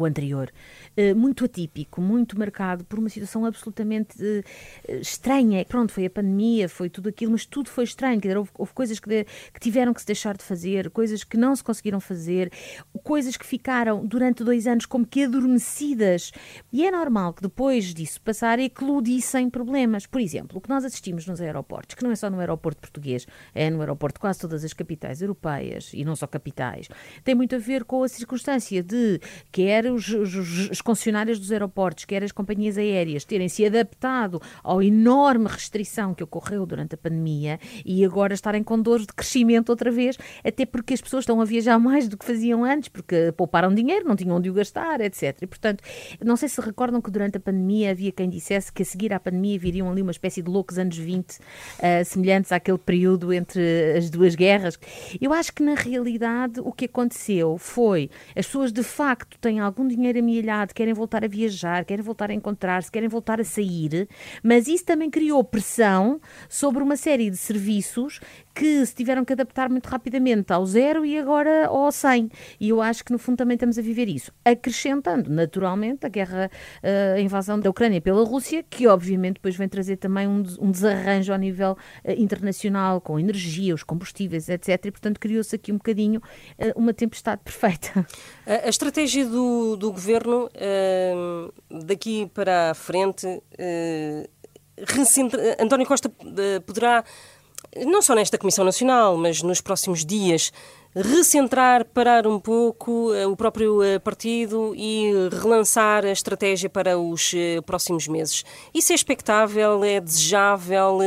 o 0.00 0.04
anterior, 0.04 0.50
eh, 0.96 1.14
muito 1.14 1.44
atípico, 1.44 2.00
muito 2.00 2.38
marcado 2.38 2.84
por 2.84 2.98
uma 2.98 3.08
situação 3.08 3.44
absolutamente 3.44 4.16
eh, 4.88 4.98
estranha. 5.00 5.64
Pronto, 5.64 5.92
foi 5.92 6.06
a 6.06 6.10
pandemia, 6.10 6.68
foi 6.68 6.90
tudo 6.90 7.08
aquilo, 7.08 7.32
mas 7.32 7.46
tudo 7.46 7.68
foi 7.68 7.84
estranho. 7.84 8.20
Dizer, 8.20 8.36
houve, 8.36 8.50
houve 8.54 8.72
coisas 8.72 8.98
que, 8.98 9.08
de, 9.08 9.24
que, 9.24 9.60
tiveram 9.60 9.94
que 9.94 10.00
se 10.00 10.06
deixar 10.06 10.36
de 10.36 10.42
fazer, 10.42 10.90
coisas 10.90 11.24
que 11.24 11.36
não 11.36 11.54
se 11.54 11.62
conseguiram 11.62 12.00
fazer, 12.00 12.50
coisas 13.02 13.36
que 13.36 13.46
ficaram 13.46 14.04
durante 14.04 14.42
dois 14.42 14.66
anos 14.66 14.86
como 14.86 15.06
que 15.06 15.24
adormecidas. 15.24 16.32
E 16.72 16.84
é 16.84 16.90
normal 16.90 17.32
que 17.32 17.42
depois 17.42 17.94
disso 17.94 18.20
passar 18.20 18.58
eclodissem 18.58 19.48
problemas. 19.48 20.06
Por 20.06 20.20
exemplo, 20.20 20.58
o 20.58 20.60
que 20.60 20.68
nós 20.68 20.84
assistimos 20.84 21.26
nos 21.26 21.40
aeroportos, 21.40 21.94
que 21.94 22.02
não 22.02 22.10
é 22.10 22.16
só 22.16 22.30
no 22.30 22.40
aeroporto 22.40 22.80
português, 22.80 23.26
é 23.54 23.70
no 23.70 23.80
aeroporto 23.80 24.14
de 24.16 24.20
quase 24.20 24.40
todas 24.40 24.64
as 24.64 24.72
capitais 24.72 25.22
europeias, 25.22 25.90
e 25.92 26.04
não 26.04 26.16
só 26.16 26.26
capitais, 26.26 26.88
tem 27.22 27.34
muito 27.34 27.54
a 27.54 27.58
ver 27.58 27.84
com 27.84 28.02
a 28.02 28.08
circunstância 28.08 28.82
de 28.82 29.20
quer 29.52 29.83
quer 29.84 29.92
os, 29.92 30.08
os, 30.08 30.70
os 30.70 30.80
concessionários 30.80 31.38
dos 31.38 31.52
aeroportos, 31.52 32.04
quer 32.04 32.24
as 32.24 32.32
companhias 32.32 32.78
aéreas 32.78 33.24
terem 33.24 33.48
se 33.48 33.64
adaptado 33.66 34.40
à 34.62 34.82
enorme 34.82 35.46
restrição 35.46 36.14
que 36.14 36.24
ocorreu 36.24 36.64
durante 36.64 36.94
a 36.94 36.98
pandemia 36.98 37.58
e 37.84 38.04
agora 38.04 38.34
estarem 38.34 38.62
com 38.62 38.80
dores 38.80 39.06
de 39.06 39.12
crescimento 39.12 39.68
outra 39.68 39.90
vez, 39.90 40.16
até 40.42 40.64
porque 40.64 40.94
as 40.94 41.00
pessoas 41.00 41.22
estão 41.22 41.40
a 41.40 41.44
viajar 41.44 41.78
mais 41.78 42.08
do 42.08 42.16
que 42.16 42.24
faziam 42.24 42.64
antes, 42.64 42.88
porque 42.88 43.32
pouparam 43.36 43.74
dinheiro, 43.74 44.06
não 44.06 44.16
tinham 44.16 44.36
onde 44.36 44.48
o 44.48 44.54
gastar, 44.54 45.00
etc. 45.00 45.36
E, 45.42 45.46
portanto, 45.46 45.82
não 46.24 46.36
sei 46.36 46.48
se 46.48 46.60
recordam 46.60 47.00
que 47.00 47.10
durante 47.10 47.36
a 47.36 47.40
pandemia 47.40 47.90
havia 47.90 48.12
quem 48.12 48.28
dissesse 48.28 48.72
que 48.72 48.82
a 48.82 48.86
seguir 48.86 49.12
à 49.12 49.20
pandemia 49.20 49.58
viriam 49.58 49.90
ali 49.90 50.02
uma 50.02 50.10
espécie 50.10 50.42
de 50.42 50.50
loucos 50.50 50.78
anos 50.78 50.96
20, 50.96 51.30
uh, 51.30 51.42
eh, 51.80 52.04
semelhantes 52.04 52.52
àquele 52.52 52.78
período 52.78 53.32
entre 53.32 53.96
as 53.96 54.10
duas 54.10 54.34
guerras. 54.34 54.78
Eu 55.20 55.32
acho 55.32 55.52
que, 55.52 55.62
na 55.62 55.74
realidade, 55.74 56.60
o 56.60 56.72
que 56.72 56.86
aconteceu 56.86 57.58
foi 57.58 58.10
as 58.36 58.46
pessoas 58.46 58.72
de 58.72 58.82
facto 58.82 59.38
têm 59.38 59.60
algo 59.60 59.73
algum 59.74 59.88
dinheiro 59.88 60.20
amelhado, 60.20 60.72
querem 60.72 60.94
voltar 60.94 61.24
a 61.24 61.28
viajar, 61.28 61.84
querem 61.84 62.04
voltar 62.04 62.30
a 62.30 62.34
encontrar-se, 62.34 62.90
querem 62.90 63.08
voltar 63.08 63.40
a 63.40 63.44
sair, 63.44 64.08
mas 64.42 64.68
isso 64.68 64.84
também 64.84 65.10
criou 65.10 65.42
pressão 65.42 66.20
sobre 66.48 66.80
uma 66.80 66.96
série 66.96 67.28
de 67.28 67.36
serviços 67.36 68.20
que 68.54 68.86
se 68.86 68.94
tiveram 68.94 69.24
que 69.24 69.32
adaptar 69.32 69.68
muito 69.68 69.86
rapidamente 69.88 70.52
ao 70.52 70.64
zero 70.64 71.04
e 71.04 71.18
agora 71.18 71.66
ao 71.66 71.90
100. 71.90 72.30
E 72.60 72.68
eu 72.68 72.80
acho 72.80 73.04
que 73.04 73.10
no 73.10 73.18
fundo 73.18 73.36
também 73.36 73.54
estamos 73.56 73.76
a 73.78 73.82
viver 73.82 74.08
isso. 74.08 74.32
Acrescentando, 74.44 75.28
naturalmente, 75.28 76.06
a 76.06 76.08
guerra, 76.08 76.48
eh, 76.80 77.14
a 77.16 77.20
invasão 77.20 77.58
da 77.58 77.68
Ucrânia 77.68 78.00
pela 78.00 78.24
Rússia, 78.24 78.62
que 78.62 78.86
obviamente 78.86 79.34
depois 79.34 79.56
vem 79.56 79.68
trazer 79.68 79.96
também 79.96 80.28
um, 80.28 80.44
um 80.60 80.70
desarranjo 80.70 81.32
ao 81.32 81.38
nível 81.38 81.76
eh, 82.04 82.14
internacional, 82.14 83.00
com 83.00 83.18
energia, 83.18 83.74
os 83.74 83.82
combustíveis, 83.82 84.48
etc. 84.48 84.86
E 84.86 84.90
portanto 84.92 85.18
criou-se 85.18 85.56
aqui 85.56 85.72
um 85.72 85.76
bocadinho 85.76 86.22
eh, 86.56 86.72
uma 86.76 86.94
tempestade 86.94 87.40
perfeita. 87.44 88.06
A, 88.46 88.66
a 88.66 88.68
estratégia 88.68 89.26
do, 89.26 89.63
do 89.76 89.90
governo 89.90 90.50
daqui 91.70 92.26
para 92.34 92.70
a 92.70 92.74
frente. 92.74 93.26
António 95.58 95.86
Costa 95.86 96.10
poderá 96.66 97.04
não 97.86 98.02
só 98.02 98.14
nesta 98.14 98.38
Comissão 98.38 98.64
Nacional, 98.64 99.16
mas 99.16 99.42
nos 99.42 99.60
próximos 99.60 100.04
dias, 100.04 100.52
recentrar, 100.94 101.84
parar 101.86 102.26
um 102.26 102.38
pouco 102.38 103.12
eh, 103.12 103.26
o 103.26 103.36
próprio 103.36 103.82
eh, 103.82 103.98
partido 103.98 104.72
e 104.76 105.10
relançar 105.42 106.04
a 106.04 106.12
estratégia 106.12 106.70
para 106.70 106.96
os 106.96 107.32
eh, 107.34 107.60
próximos 107.62 108.06
meses. 108.06 108.44
Isso 108.72 108.92
é 108.92 108.94
expectável, 108.94 109.82
é 109.82 110.00
desejável, 110.00 110.98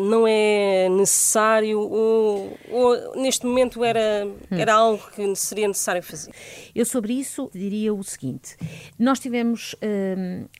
não 0.00 0.26
é 0.26 0.88
necessário 0.88 1.78
ou, 1.80 2.56
ou 2.70 3.16
neste 3.16 3.44
momento 3.44 3.84
era, 3.84 4.26
era 4.50 4.74
algo 4.74 5.02
que 5.14 5.34
seria 5.36 5.68
necessário 5.68 6.02
fazer? 6.02 6.32
Eu 6.74 6.84
sobre 6.84 7.12
isso 7.12 7.50
diria 7.52 7.92
o 7.92 8.02
seguinte: 8.02 8.56
nós 8.98 9.18
tivemos 9.20 9.76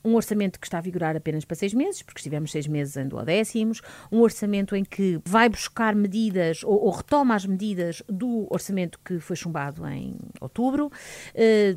um, 0.05 0.15
orçamento 0.15 0.61
que 0.61 0.67
está 0.67 0.79
a 0.79 0.81
vigorar 0.81 1.17
apenas 1.17 1.45
para 1.45 1.57
seis 1.57 1.73
meses, 1.73 2.03
porque 2.03 2.19
estivemos 2.19 2.53
seis 2.53 2.67
meses 2.67 2.97
em 2.97 3.09
duodécimos, 3.09 3.81
um 4.11 4.21
orçamento 4.21 4.77
em 4.77 4.85
que 4.85 5.21
vai 5.25 5.49
buscar 5.49 5.95
medidas 5.95 6.63
ou, 6.65 6.85
ou 6.85 6.91
retoma 6.91 7.35
as 7.35 7.47
medidas 7.47 8.03
do 8.09 8.42
orçamento 8.51 8.99
que 9.05 9.19
foi 9.19 9.37
chumbado 9.37 9.87
em 9.87 10.17
outubro, 10.41 10.87
uh, 10.87 10.91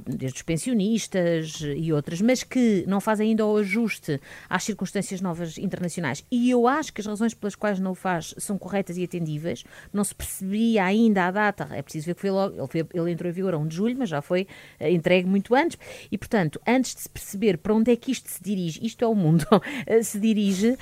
desde 0.05 0.37
os 0.37 0.41
pensionistas 0.41 1.61
e 1.75 1.91
outras, 1.91 2.21
mas 2.21 2.43
que 2.43 2.83
não 2.87 2.99
faz 2.99 3.19
ainda 3.19 3.45
o 3.45 3.57
ajuste 3.57 4.19
às 4.49 4.63
circunstâncias 4.63 5.21
novas 5.21 5.57
internacionais. 5.57 6.25
E 6.31 6.49
eu 6.49 6.67
acho 6.67 6.93
que 6.93 7.01
as 7.01 7.07
razões 7.07 7.33
pelas 7.33 7.55
quais 7.55 7.79
não 7.79 7.91
o 7.91 7.95
faz 7.95 8.33
são 8.37 8.57
corretas 8.57 8.97
e 8.97 9.03
atendíveis. 9.03 9.63
Não 9.91 10.03
se 10.03 10.13
percebia 10.13 10.85
ainda 10.85 11.25
a 11.25 11.31
data, 11.31 11.67
é 11.71 11.81
preciso 11.81 12.07
ver 12.07 12.15
que 12.15 12.21
foi 12.21 12.31
logo, 12.31 12.55
ele, 12.55 12.67
foi, 12.67 12.87
ele 12.93 13.11
entrou 13.11 13.29
em 13.29 13.33
vigor 13.33 13.53
a 13.53 13.57
1 13.57 13.67
de 13.67 13.75
julho, 13.75 13.95
mas 13.97 14.09
já 14.09 14.21
foi 14.21 14.47
uh, 14.79 14.87
entregue 14.87 15.27
muito 15.27 15.55
antes. 15.55 15.77
E, 16.11 16.17
portanto, 16.17 16.59
antes 16.67 16.95
de 16.95 17.01
se 17.01 17.09
perceber 17.09 17.57
para 17.57 17.73
onde 17.73 17.91
é 17.91 17.95
que 17.95 18.11
isto 18.11 18.29
se 18.29 18.41
dirige, 18.41 18.85
isto 18.85 19.03
é 19.03 19.07
o 19.07 19.15
mundo, 19.15 19.45
se 20.03 20.19
dirige, 20.19 20.77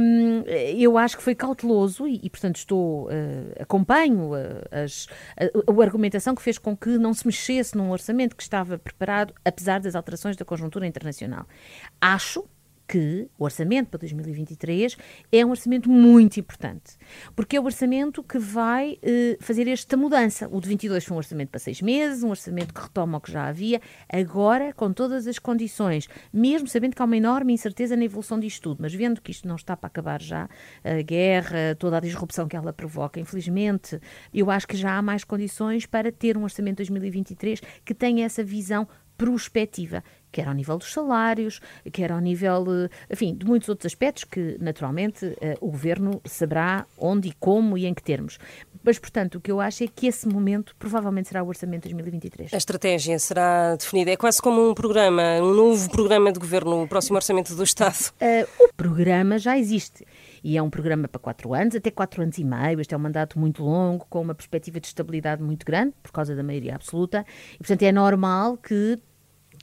um, 0.00 0.42
eu 0.76 0.96
acho 0.98 1.16
que 1.16 1.22
foi 1.22 1.34
cauteloso 1.34 2.06
e, 2.06 2.28
portanto, 2.30 2.56
estou, 2.56 3.08
acompanho 3.58 4.30
as, 4.70 5.06
a, 5.36 5.44
a, 5.44 5.82
argumentação 5.84 6.34
que 6.34 6.42
fez 6.42 6.58
com 6.58 6.76
que 6.76 6.98
não 6.98 7.14
se 7.14 7.26
mexesse 7.26 7.76
num 7.76 7.90
orçamento 7.90 8.36
que 8.36 8.42
estava 8.42 8.78
preparado, 8.78 9.34
apesar 9.44 9.80
das 9.80 9.94
alterações 9.94 10.36
da 10.36 10.44
conjuntura 10.44 10.86
internacional. 10.86 11.46
Acho 12.00 12.44
que 12.86 13.28
o 13.38 13.44
orçamento 13.44 13.88
para 13.88 13.98
2023 13.98 14.96
é 15.32 15.44
um 15.44 15.50
orçamento 15.50 15.88
muito 15.88 16.38
importante, 16.38 16.96
porque 17.34 17.56
é 17.56 17.60
o 17.60 17.64
orçamento 17.64 18.22
que 18.22 18.38
vai 18.38 18.98
eh, 19.02 19.36
fazer 19.40 19.68
esta 19.68 19.96
mudança. 19.96 20.48
O 20.50 20.60
de 20.60 20.68
22 20.68 21.04
foi 21.04 21.14
um 21.14 21.18
orçamento 21.18 21.50
para 21.50 21.58
seis 21.58 21.80
meses, 21.80 22.22
um 22.22 22.30
orçamento 22.30 22.74
que 22.74 22.80
retoma 22.80 23.18
o 23.18 23.20
que 23.20 23.32
já 23.32 23.46
havia, 23.46 23.80
agora 24.08 24.72
com 24.72 24.92
todas 24.92 25.26
as 25.26 25.38
condições, 25.38 26.08
mesmo 26.32 26.68
sabendo 26.68 26.94
que 26.94 27.02
há 27.02 27.04
uma 27.04 27.16
enorme 27.16 27.52
incerteza 27.52 27.96
na 27.96 28.04
evolução 28.04 28.38
disto 28.38 28.62
tudo, 28.62 28.78
mas 28.80 28.94
vendo 28.94 29.20
que 29.20 29.30
isto 29.30 29.48
não 29.48 29.56
está 29.56 29.76
para 29.76 29.86
acabar 29.86 30.20
já, 30.20 30.48
a 30.82 31.02
guerra, 31.02 31.74
toda 31.78 31.96
a 31.96 32.00
disrupção 32.00 32.46
que 32.46 32.56
ela 32.56 32.72
provoca, 32.72 33.18
infelizmente, 33.18 34.00
eu 34.32 34.50
acho 34.50 34.66
que 34.66 34.76
já 34.76 34.96
há 34.96 35.02
mais 35.02 35.24
condições 35.24 35.86
para 35.86 36.12
ter 36.12 36.36
um 36.36 36.44
orçamento 36.44 36.82
de 36.82 36.90
2023 36.90 37.60
que 37.84 37.94
tenha 37.94 38.24
essa 38.24 38.42
visão 38.42 38.86
prospectiva 39.16 40.02
quer 40.34 40.48
ao 40.48 40.54
nível 40.54 40.76
dos 40.76 40.92
salários, 40.92 41.60
quer 41.92 42.10
ao 42.10 42.18
nível, 42.18 42.64
eh, 42.68 42.88
enfim, 43.08 43.36
de 43.36 43.46
muitos 43.46 43.68
outros 43.68 43.86
aspectos 43.86 44.24
que, 44.24 44.56
naturalmente, 44.60 45.36
eh, 45.40 45.56
o 45.60 45.70
Governo 45.70 46.20
saberá 46.24 46.84
onde 46.98 47.28
e 47.28 47.32
como 47.38 47.78
e 47.78 47.86
em 47.86 47.94
que 47.94 48.02
termos. 48.02 48.38
Mas, 48.82 48.98
portanto, 48.98 49.36
o 49.36 49.40
que 49.40 49.50
eu 49.50 49.60
acho 49.60 49.84
é 49.84 49.86
que 49.86 50.08
esse 50.08 50.28
momento 50.28 50.74
provavelmente 50.76 51.28
será 51.28 51.42
o 51.42 51.46
Orçamento 51.46 51.88
de 51.88 51.94
2023. 51.94 52.52
A 52.52 52.56
estratégia 52.56 53.18
será 53.18 53.76
definida. 53.76 54.10
É 54.10 54.16
quase 54.16 54.42
como 54.42 54.68
um 54.68 54.74
programa, 54.74 55.22
um 55.40 55.54
novo 55.54 55.88
programa 55.88 56.32
de 56.32 56.40
Governo, 56.40 56.82
o 56.82 56.88
próximo 56.88 57.16
Orçamento 57.16 57.54
do 57.54 57.62
Estado. 57.62 58.12
Uh, 58.20 58.64
o 58.64 58.74
programa 58.74 59.38
já 59.38 59.56
existe 59.56 60.04
e 60.44 60.58
é 60.58 60.62
um 60.62 60.68
programa 60.68 61.08
para 61.08 61.18
quatro 61.18 61.54
anos, 61.54 61.74
até 61.74 61.90
quatro 61.90 62.22
anos 62.22 62.36
e 62.36 62.44
meio. 62.44 62.78
Este 62.78 62.94
é 62.94 62.96
um 62.96 63.00
mandato 63.00 63.38
muito 63.38 63.64
longo, 63.64 64.06
com 64.10 64.20
uma 64.20 64.34
perspectiva 64.34 64.78
de 64.78 64.86
estabilidade 64.86 65.42
muito 65.42 65.64
grande, 65.64 65.94
por 66.02 66.12
causa 66.12 66.36
da 66.36 66.42
maioria 66.42 66.74
absoluta, 66.74 67.24
e 67.54 67.58
portanto 67.58 67.82
é 67.82 67.90
normal 67.90 68.58
que 68.58 69.00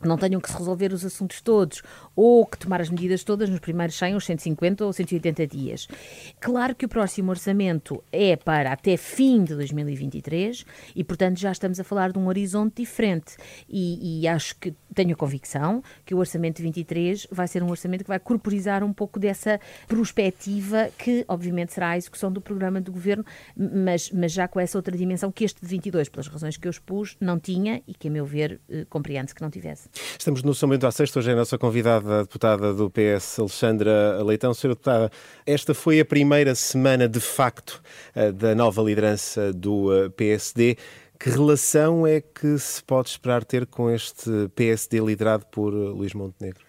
não 0.03 0.17
tenham 0.17 0.41
que 0.41 0.50
se 0.50 0.57
resolver 0.57 0.91
os 0.93 1.05
assuntos 1.05 1.41
todos 1.41 1.83
ou 2.15 2.45
que 2.45 2.57
tomar 2.57 2.81
as 2.81 2.89
medidas 2.89 3.23
todas 3.23 3.50
nos 3.50 3.59
primeiros 3.59 3.95
100 3.95 4.15
ou 4.15 4.19
150 4.19 4.85
ou 4.85 4.91
180 4.91 5.47
dias. 5.47 5.88
Claro 6.39 6.73
que 6.73 6.85
o 6.85 6.89
próximo 6.89 7.29
orçamento 7.29 8.03
é 8.11 8.35
para 8.35 8.71
até 8.71 8.97
fim 8.97 9.43
de 9.43 9.53
2023 9.55 10.65
e, 10.95 11.03
portanto, 11.03 11.39
já 11.39 11.51
estamos 11.51 11.79
a 11.79 11.83
falar 11.83 12.11
de 12.11 12.17
um 12.17 12.27
horizonte 12.27 12.81
diferente 12.81 13.35
e, 13.69 14.21
e 14.21 14.27
acho 14.27 14.55
que 14.57 14.73
tenho 14.93 15.13
a 15.13 15.15
convicção 15.15 15.83
que 16.05 16.13
o 16.13 16.17
orçamento 16.17 16.57
de 16.57 16.63
23 16.63 17.27
vai 17.31 17.48
ser 17.48 17.63
um 17.63 17.69
orçamento 17.69 18.03
que 18.03 18.10
vai 18.10 18.19
corporizar 18.19 18.83
um 18.83 18.93
pouco 18.93 19.19
dessa 19.19 19.60
perspectiva 19.88 20.89
que, 20.98 21.25
obviamente, 21.27 21.74
será 21.74 21.89
a 21.89 21.98
execução 21.98 22.31
do 22.31 22.41
programa 22.41 22.81
do 22.81 22.91
governo, 22.91 23.25
mas, 23.55 24.12
mas 24.12 24.31
já 24.31 24.48
com 24.48 24.60
essa 24.60 24.77
outra 24.77 24.95
dimensão 24.95 25.31
que 25.31 25.43
este 25.43 25.62
de 25.62 25.67
22, 25.67 26.10
pelas 26.10 26.27
razões 26.27 26.57
que 26.57 26.67
eu 26.67 26.71
expus, 26.71 27.15
não 27.19 27.39
tinha 27.39 27.81
e 27.88 27.93
que, 27.93 28.07
a 28.07 28.12
meu 28.12 28.25
ver, 28.25 28.60
eh, 28.69 28.86
compreende-se 28.89 29.36
que 29.36 29.41
não 29.41 29.50
tivesse. 29.50 29.89
Estamos 30.17 30.43
no 30.43 30.53
São 30.53 30.69
à 30.71 30.91
Sexta, 30.91 31.19
hoje 31.19 31.29
é 31.29 31.33
a 31.33 31.36
nossa 31.36 31.57
convidada, 31.57 32.19
a 32.19 32.21
deputada 32.24 32.74
do 32.74 32.89
PS, 32.89 33.39
Alexandra 33.39 34.21
Leitão. 34.24 34.53
Senhora 34.53 34.75
deputada, 34.75 35.12
esta 35.45 35.74
foi 35.74 36.00
a 36.00 36.05
primeira 36.05 36.55
semana 36.55 37.07
de 37.07 37.19
facto 37.19 37.81
eh, 38.15 38.31
da 38.31 38.55
nova 38.55 38.81
liderança 38.81 39.53
do 39.53 39.93
eh, 39.93 40.10
PSD. 40.10 40.77
Que 41.21 41.29
relação 41.29 42.07
é 42.07 42.19
que 42.19 42.57
se 42.57 42.83
pode 42.83 43.09
esperar 43.09 43.45
ter 43.45 43.67
com 43.67 43.91
este 43.91 44.49
PSD 44.55 44.99
liderado 44.99 45.45
por 45.45 45.71
eh, 45.71 45.75
Luís 45.75 46.15
Montenegro? 46.15 46.65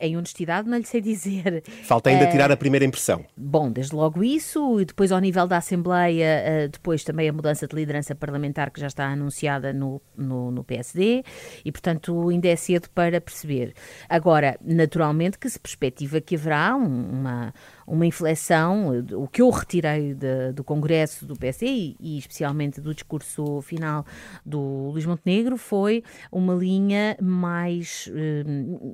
em 0.00 0.16
honestidade 0.16 0.68
não 0.68 0.78
lhe 0.78 0.84
sei 0.84 1.00
dizer. 1.00 1.62
Falta 1.84 2.08
ainda 2.08 2.26
uh, 2.26 2.30
tirar 2.30 2.50
a 2.50 2.56
primeira 2.56 2.84
impressão. 2.84 3.24
Bom, 3.36 3.70
desde 3.70 3.94
logo 3.94 4.24
isso, 4.24 4.80
e 4.80 4.84
depois 4.84 5.12
ao 5.12 5.20
nível 5.20 5.46
da 5.46 5.58
Assembleia, 5.58 6.42
uh, 6.66 6.68
depois 6.70 7.04
também 7.04 7.28
a 7.28 7.32
mudança 7.32 7.66
de 7.66 7.76
liderança 7.76 8.14
parlamentar 8.14 8.70
que 8.70 8.80
já 8.80 8.86
está 8.86 9.06
anunciada 9.06 9.72
no, 9.72 10.00
no, 10.16 10.50
no, 10.50 10.64
PSD, 10.64 11.22
e 11.64 11.70
portanto 11.70 12.30
ainda 12.30 12.48
é 12.48 12.56
cedo 12.56 12.88
para 12.90 13.20
perceber. 13.20 13.74
Agora, 14.08 14.58
naturalmente 14.64 15.38
que 15.38 15.48
se 15.48 15.58
perspectiva 15.58 16.20
que 16.20 16.34
haverá 16.34 16.74
uma 16.74 17.52
uma 17.90 18.06
inflexão. 18.06 19.04
O 19.14 19.26
que 19.26 19.42
eu 19.42 19.50
retirei 19.50 20.14
de, 20.14 20.52
do 20.52 20.62
Congresso 20.62 21.26
do 21.26 21.34
PSD 21.34 21.96
e, 21.98 22.18
especialmente 22.18 22.80
do 22.80 22.94
discurso 22.94 23.60
final 23.62 24.06
do 24.46 24.90
Luís 24.92 25.04
Montenegro 25.04 25.56
foi 25.56 26.04
uma 26.30 26.54
linha 26.54 27.16
mais 27.20 28.08
eh, 28.14 28.44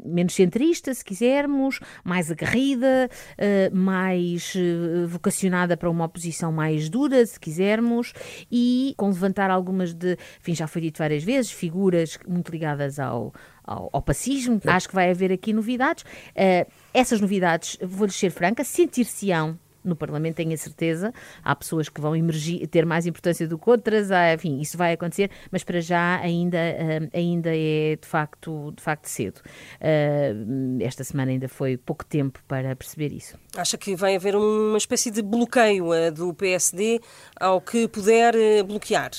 menos 0.04 0.34
centrista, 0.34 0.94
se 0.94 1.04
quisermos, 1.04 1.78
mais 2.02 2.30
agarrida, 2.30 3.08
eh, 3.36 3.70
mais 3.70 4.54
eh, 4.56 5.06
vocacionada 5.06 5.76
para 5.76 5.90
uma 5.90 6.06
oposição 6.06 6.50
mais 6.50 6.88
dura, 6.88 7.24
se 7.26 7.38
quisermos, 7.38 8.14
e 8.50 8.94
com 8.96 9.08
levantar 9.08 9.50
algumas 9.50 9.92
de, 9.92 10.16
enfim, 10.40 10.54
já 10.54 10.66
foi 10.66 10.82
dito 10.82 10.98
várias 10.98 11.22
vezes, 11.22 11.50
figuras 11.50 12.18
muito 12.26 12.50
ligadas 12.50 12.98
ao 12.98 13.32
ao, 13.66 13.90
ao 13.92 14.02
pacismo. 14.02 14.60
É. 14.64 14.70
Acho 14.70 14.88
que 14.88 14.94
vai 14.94 15.10
haver 15.10 15.32
aqui 15.32 15.52
novidades. 15.52 16.04
Uh, 16.04 16.70
essas 16.94 17.20
novidades, 17.20 17.76
vou-lhes 17.82 18.14
ser 18.14 18.30
franca, 18.30 18.64
sentir-se-ão 18.64 19.58
no 19.86 19.96
Parlamento, 19.96 20.36
tenho 20.36 20.52
a 20.52 20.56
certeza. 20.56 21.14
Há 21.42 21.54
pessoas 21.54 21.88
que 21.88 22.00
vão 22.00 22.14
emergir, 22.14 22.66
ter 22.66 22.84
mais 22.84 23.06
importância 23.06 23.46
do 23.46 23.56
que 23.56 23.70
outras, 23.70 24.10
há, 24.10 24.34
enfim, 24.34 24.60
isso 24.60 24.76
vai 24.76 24.92
acontecer, 24.92 25.30
mas 25.50 25.62
para 25.62 25.80
já 25.80 26.18
ainda, 26.20 26.58
uh, 26.58 27.16
ainda 27.16 27.50
é 27.54 27.96
de 27.96 28.06
facto, 28.06 28.72
de 28.76 28.82
facto 28.82 29.06
cedo. 29.06 29.40
Uh, 29.80 30.82
esta 30.82 31.04
semana 31.04 31.30
ainda 31.30 31.48
foi 31.48 31.76
pouco 31.76 32.04
tempo 32.04 32.40
para 32.48 32.74
perceber 32.74 33.12
isso. 33.12 33.38
Acha 33.56 33.78
que 33.78 33.94
vai 33.94 34.16
haver 34.16 34.34
uma 34.34 34.76
espécie 34.78 35.10
de 35.10 35.22
bloqueio 35.22 35.86
do 36.12 36.34
PSD 36.34 37.00
ao 37.38 37.60
que 37.60 37.86
puder 37.88 38.34
bloquear? 38.64 39.10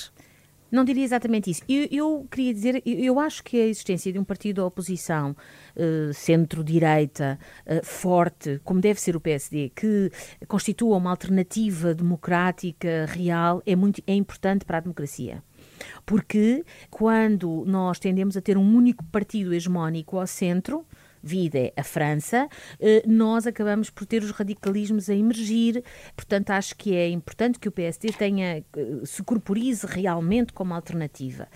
Não 0.70 0.84
diria 0.84 1.04
exatamente 1.04 1.50
isso. 1.50 1.62
Eu, 1.68 1.88
eu 1.90 2.26
queria 2.30 2.52
dizer, 2.52 2.82
eu, 2.84 3.18
acho 3.18 3.42
que 3.42 3.60
a 3.60 3.66
existência 3.66 4.12
de 4.12 4.18
um 4.18 4.24
partido 4.24 4.56
da 4.56 4.66
oposição 4.66 5.34
uh, 5.76 6.12
centro-direita 6.12 7.38
uh, 7.66 7.84
forte, 7.84 8.60
como 8.64 8.80
deve 8.80 9.00
ser 9.00 9.16
o 9.16 9.20
PSD, 9.20 9.72
que 9.74 10.10
constitua 10.46 10.96
uma 10.96 11.10
alternativa 11.10 11.94
democrática 11.94 13.06
real, 13.06 13.62
é, 13.64 13.74
muito, 13.74 14.02
é 14.06 14.14
importante 14.14 14.64
para 14.64 14.78
a 14.78 14.80
democracia. 14.80 15.42
Porque 16.04 16.64
quando 16.90 17.64
nós 17.66 17.98
tendemos 17.98 18.36
a 18.36 18.40
ter 18.40 18.58
um 18.58 18.76
único 18.76 19.04
partido 19.04 19.54
hegemónico 19.54 20.18
ao 20.18 20.26
centro, 20.26 20.84
vida 21.22 21.58
é 21.58 21.72
a 21.76 21.84
França, 21.84 22.48
eh, 22.80 23.02
nós 23.06 23.46
acabamos 23.46 23.90
por 23.90 24.06
ter 24.06 24.22
os 24.22 24.30
radicalismos 24.30 25.08
a 25.10 25.14
emergir. 25.14 25.82
Portanto, 26.16 26.50
acho 26.50 26.76
que 26.76 26.94
é 26.94 27.08
importante 27.08 27.58
que 27.58 27.68
o 27.68 27.72
PSD 27.72 28.12
tenha, 28.12 28.58
eh, 28.58 28.64
se 29.04 29.22
corporize 29.22 29.86
realmente 29.86 30.52
como 30.52 30.74
alternativa. 30.74 31.48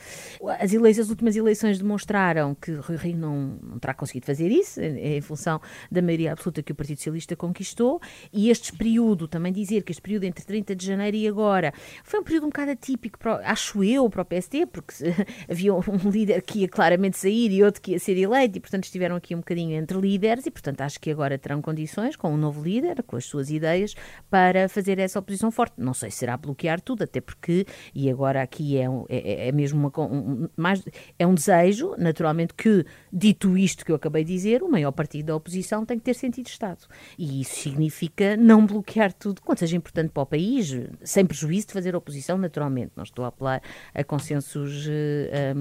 As, 0.61 0.73
eleições, 0.73 1.05
as 1.05 1.11
últimas 1.11 1.37
eleições 1.37 1.79
demonstraram 1.79 2.55
que 2.55 2.73
Rui 2.73 2.97
Rio 2.97 3.17
não, 3.17 3.59
não 3.63 3.79
terá 3.79 3.95
conseguido 3.95 4.27
fazer 4.27 4.51
isso, 4.51 4.81
em 4.81 5.21
função 5.21 5.61
da 5.91 6.03
maioria 6.03 6.33
absoluta 6.33 6.63
que 6.63 6.73
o 6.73 6.75
Partido 6.75 6.99
Socialista 6.99 7.37
conquistou, 7.37 8.01
e 8.33 8.51
este 8.51 8.73
período, 8.73 9.27
também 9.29 9.53
dizer 9.53 9.83
que 9.83 9.93
este 9.93 10.03
período 10.03 10.25
entre 10.25 10.45
30 10.45 10.75
de 10.75 10.87
janeiro 10.87 11.17
e 11.17 11.29
agora, 11.29 11.73
foi 12.05 12.21
um 12.21 12.23
período 12.23 12.47
um 12.47 12.49
bocado 12.49 12.71
atípico, 12.73 13.19
para, 13.19 13.37
acho 13.49 13.83
eu, 13.85 14.09
para 14.11 14.23
o 14.23 14.25
PSD, 14.25 14.67
porque 14.67 14.95
havia 15.49 15.75
um 15.75 16.11
líder 16.11 16.43
que 16.43 16.61
ia 16.61 16.69
claramente 16.69 17.19
sair 17.19 17.51
e 17.51 17.63
outro 17.63 17.81
que 17.81 17.93
ia 17.93 17.99
ser 17.99 18.17
eleito, 18.17 18.59
e 18.59 18.61
portanto 18.61 18.85
estiveram 18.85 19.17
aqui 19.17 19.35
um 19.35 19.39
bocadinho 19.39 19.52
bocadinho 19.53 19.77
entre 19.77 19.99
líderes 19.99 20.47
e, 20.47 20.51
portanto, 20.51 20.81
acho 20.81 20.99
que 20.99 21.11
agora 21.11 21.39
terão 21.39 21.61
condições, 21.61 22.17
com 22.17 22.33
um 22.33 22.37
novo 22.37 22.63
líder, 22.63 23.03
com 23.03 23.17
as 23.17 23.25
suas 23.25 23.51
ideias, 23.51 23.95
para 24.31 24.69
fazer 24.69 24.99
essa 24.99 25.19
oposição 25.19 25.51
forte. 25.51 25.75
Não 25.77 25.95
sei 25.95 26.11
se 26.11 26.19
será 26.19 26.37
bloquear 26.37 26.81
tudo, 26.81 27.05
até 27.05 27.21
porque, 27.21 27.67
e 27.95 28.11
agora 28.11 28.43
aqui 28.43 28.79
é, 28.79 28.89
um, 28.89 29.05
é, 29.09 29.49
é, 29.49 29.53
mesmo 29.53 29.79
uma, 29.79 30.07
um, 30.07 30.49
mais, 30.57 30.83
é 31.19 31.27
um 31.27 31.35
desejo, 31.35 31.95
naturalmente, 31.99 32.55
que, 32.55 32.85
dito 33.13 33.57
isto 33.57 33.85
que 33.85 33.93
eu 33.93 33.97
acabei 33.97 34.25
de 34.25 34.33
dizer, 34.33 34.63
o 34.63 34.71
maior 34.71 34.93
partido 34.93 35.27
da 35.27 35.37
oposição 35.37 35.85
tem 35.85 35.99
que 35.99 36.05
ter 36.05 36.15
sentido 36.15 36.47
de 36.47 36.51
Estado. 36.51 36.87
E 37.19 37.43
isso 37.43 37.57
significa 37.57 38.37
não 38.37 38.65
bloquear 38.65 39.13
tudo, 39.13 39.43
quanto 39.43 39.59
seja 39.59 39.77
importante 39.77 40.11
para 40.11 40.23
o 40.23 40.27
país, 40.27 40.75
sem 41.03 41.27
prejuízo 41.27 41.69
de 41.69 41.73
fazer 41.73 41.95
oposição, 41.95 42.39
naturalmente. 42.39 42.93
Não 42.97 43.05
estou 43.05 43.25
a 43.25 43.29
apelar 43.29 43.63
a 43.95 44.05
consensos 44.05 44.87
um, 44.87 44.91
eh, 44.91 45.55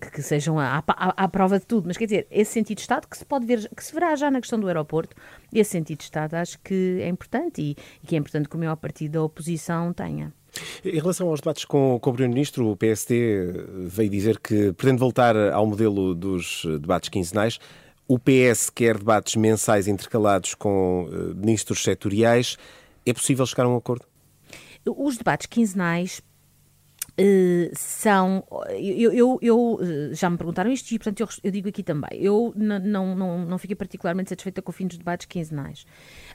que, 0.00 0.10
que, 0.12 0.22
sejam 0.22 0.58
à, 0.58 0.82
à, 0.86 1.24
à 1.24 1.28
prova 1.28 1.58
de 1.58 1.66
tudo, 1.66 1.86
mas 1.86 1.96
quer 1.96 2.06
dizer, 2.06 2.26
esse 2.30 2.52
sentido 2.52 2.76
de 2.76 2.82
Estado 2.82 3.06
que 3.06 3.16
se 3.16 3.24
pode 3.26 3.46
ver, 3.46 3.68
que 3.74 3.84
se 3.84 3.92
verá 3.92 4.14
já 4.16 4.30
na 4.30 4.40
questão 4.40 4.58
do 4.58 4.66
aeroporto, 4.66 5.16
esse 5.52 5.70
sentido 5.70 5.98
de 5.98 6.04
Estado 6.04 6.34
acho 6.34 6.58
que 6.60 7.00
é 7.00 7.08
importante 7.08 7.60
e, 7.60 7.76
e 8.02 8.06
que 8.06 8.14
é 8.14 8.18
importante 8.18 8.48
que 8.48 8.56
o 8.56 8.58
maior 8.58 8.76
partido 8.76 9.12
da 9.12 9.22
oposição 9.22 9.92
tenha. 9.92 10.32
Em 10.84 10.98
relação 10.98 11.28
aos 11.28 11.40
debates 11.40 11.64
com, 11.64 11.98
com 12.00 12.10
o 12.10 12.12
Primeiro-Ministro, 12.12 12.70
o 12.70 12.76
PSD 12.76 13.52
veio 13.86 14.08
dizer 14.08 14.38
que 14.38 14.72
pretende 14.72 15.00
voltar 15.00 15.36
ao 15.36 15.66
modelo 15.66 16.14
dos 16.14 16.62
debates 16.80 17.08
quinzenais. 17.08 17.58
O 18.08 18.18
PS 18.18 18.70
quer 18.70 18.96
debates 18.98 19.34
mensais 19.34 19.88
intercalados 19.88 20.54
com 20.54 21.04
uh, 21.04 21.34
ministros 21.34 21.82
setoriais. 21.82 22.56
É 23.04 23.12
possível 23.12 23.44
chegar 23.44 23.64
a 23.64 23.68
um 23.68 23.76
acordo? 23.76 24.06
Os 24.84 25.16
debates 25.16 25.46
quinzenais 25.46 26.22
Uh, 27.18 27.70
são. 27.72 28.46
Eu, 28.78 29.12
eu, 29.12 29.38
eu, 29.40 29.78
eh, 29.80 30.14
já 30.14 30.28
me 30.28 30.36
perguntaram 30.36 30.70
isto 30.70 30.92
e, 30.92 30.98
portanto, 30.98 31.20
eu, 31.20 31.28
eu 31.44 31.50
digo 31.50 31.68
aqui 31.68 31.82
também. 31.82 32.10
Eu 32.12 32.52
não, 32.54 33.14
não, 33.16 33.38
não 33.46 33.58
fiquei 33.58 33.74
particularmente 33.74 34.28
satisfeita 34.28 34.60
com 34.60 34.70
o 34.70 34.72
fim 34.72 34.86
dos 34.86 34.98
debates 34.98 35.26
quinzenais. 35.26 35.86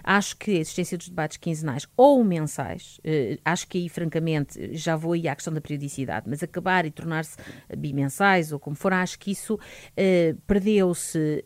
Acho 0.04 0.36
que 0.38 0.52
a 0.52 0.60
existência 0.60 0.98
dos 0.98 1.10
debates 1.10 1.38
quinzenais 1.38 1.88
ou 1.96 2.24
mensais, 2.24 3.00
uh, 3.06 3.40
acho 3.46 3.68
que 3.68 3.78
aí, 3.78 3.90
francamente, 3.90 4.76
já 4.76 4.96
vou 4.96 5.14
aí 5.14 5.28
à 5.28 5.36
questão 5.36 5.54
da 5.54 5.62
periodicidade, 5.62 6.28
mas 6.28 6.42
acabar 6.42 6.84
e 6.84 6.90
tornar-se 6.90 7.38
bimensais 7.78 8.52
ou 8.52 8.60
como 8.60 8.76
for, 8.76 8.92
acho 8.92 9.20
que 9.20 9.32
isso 9.32 9.56
uh, 9.56 10.42
perdeu-se 10.48 11.44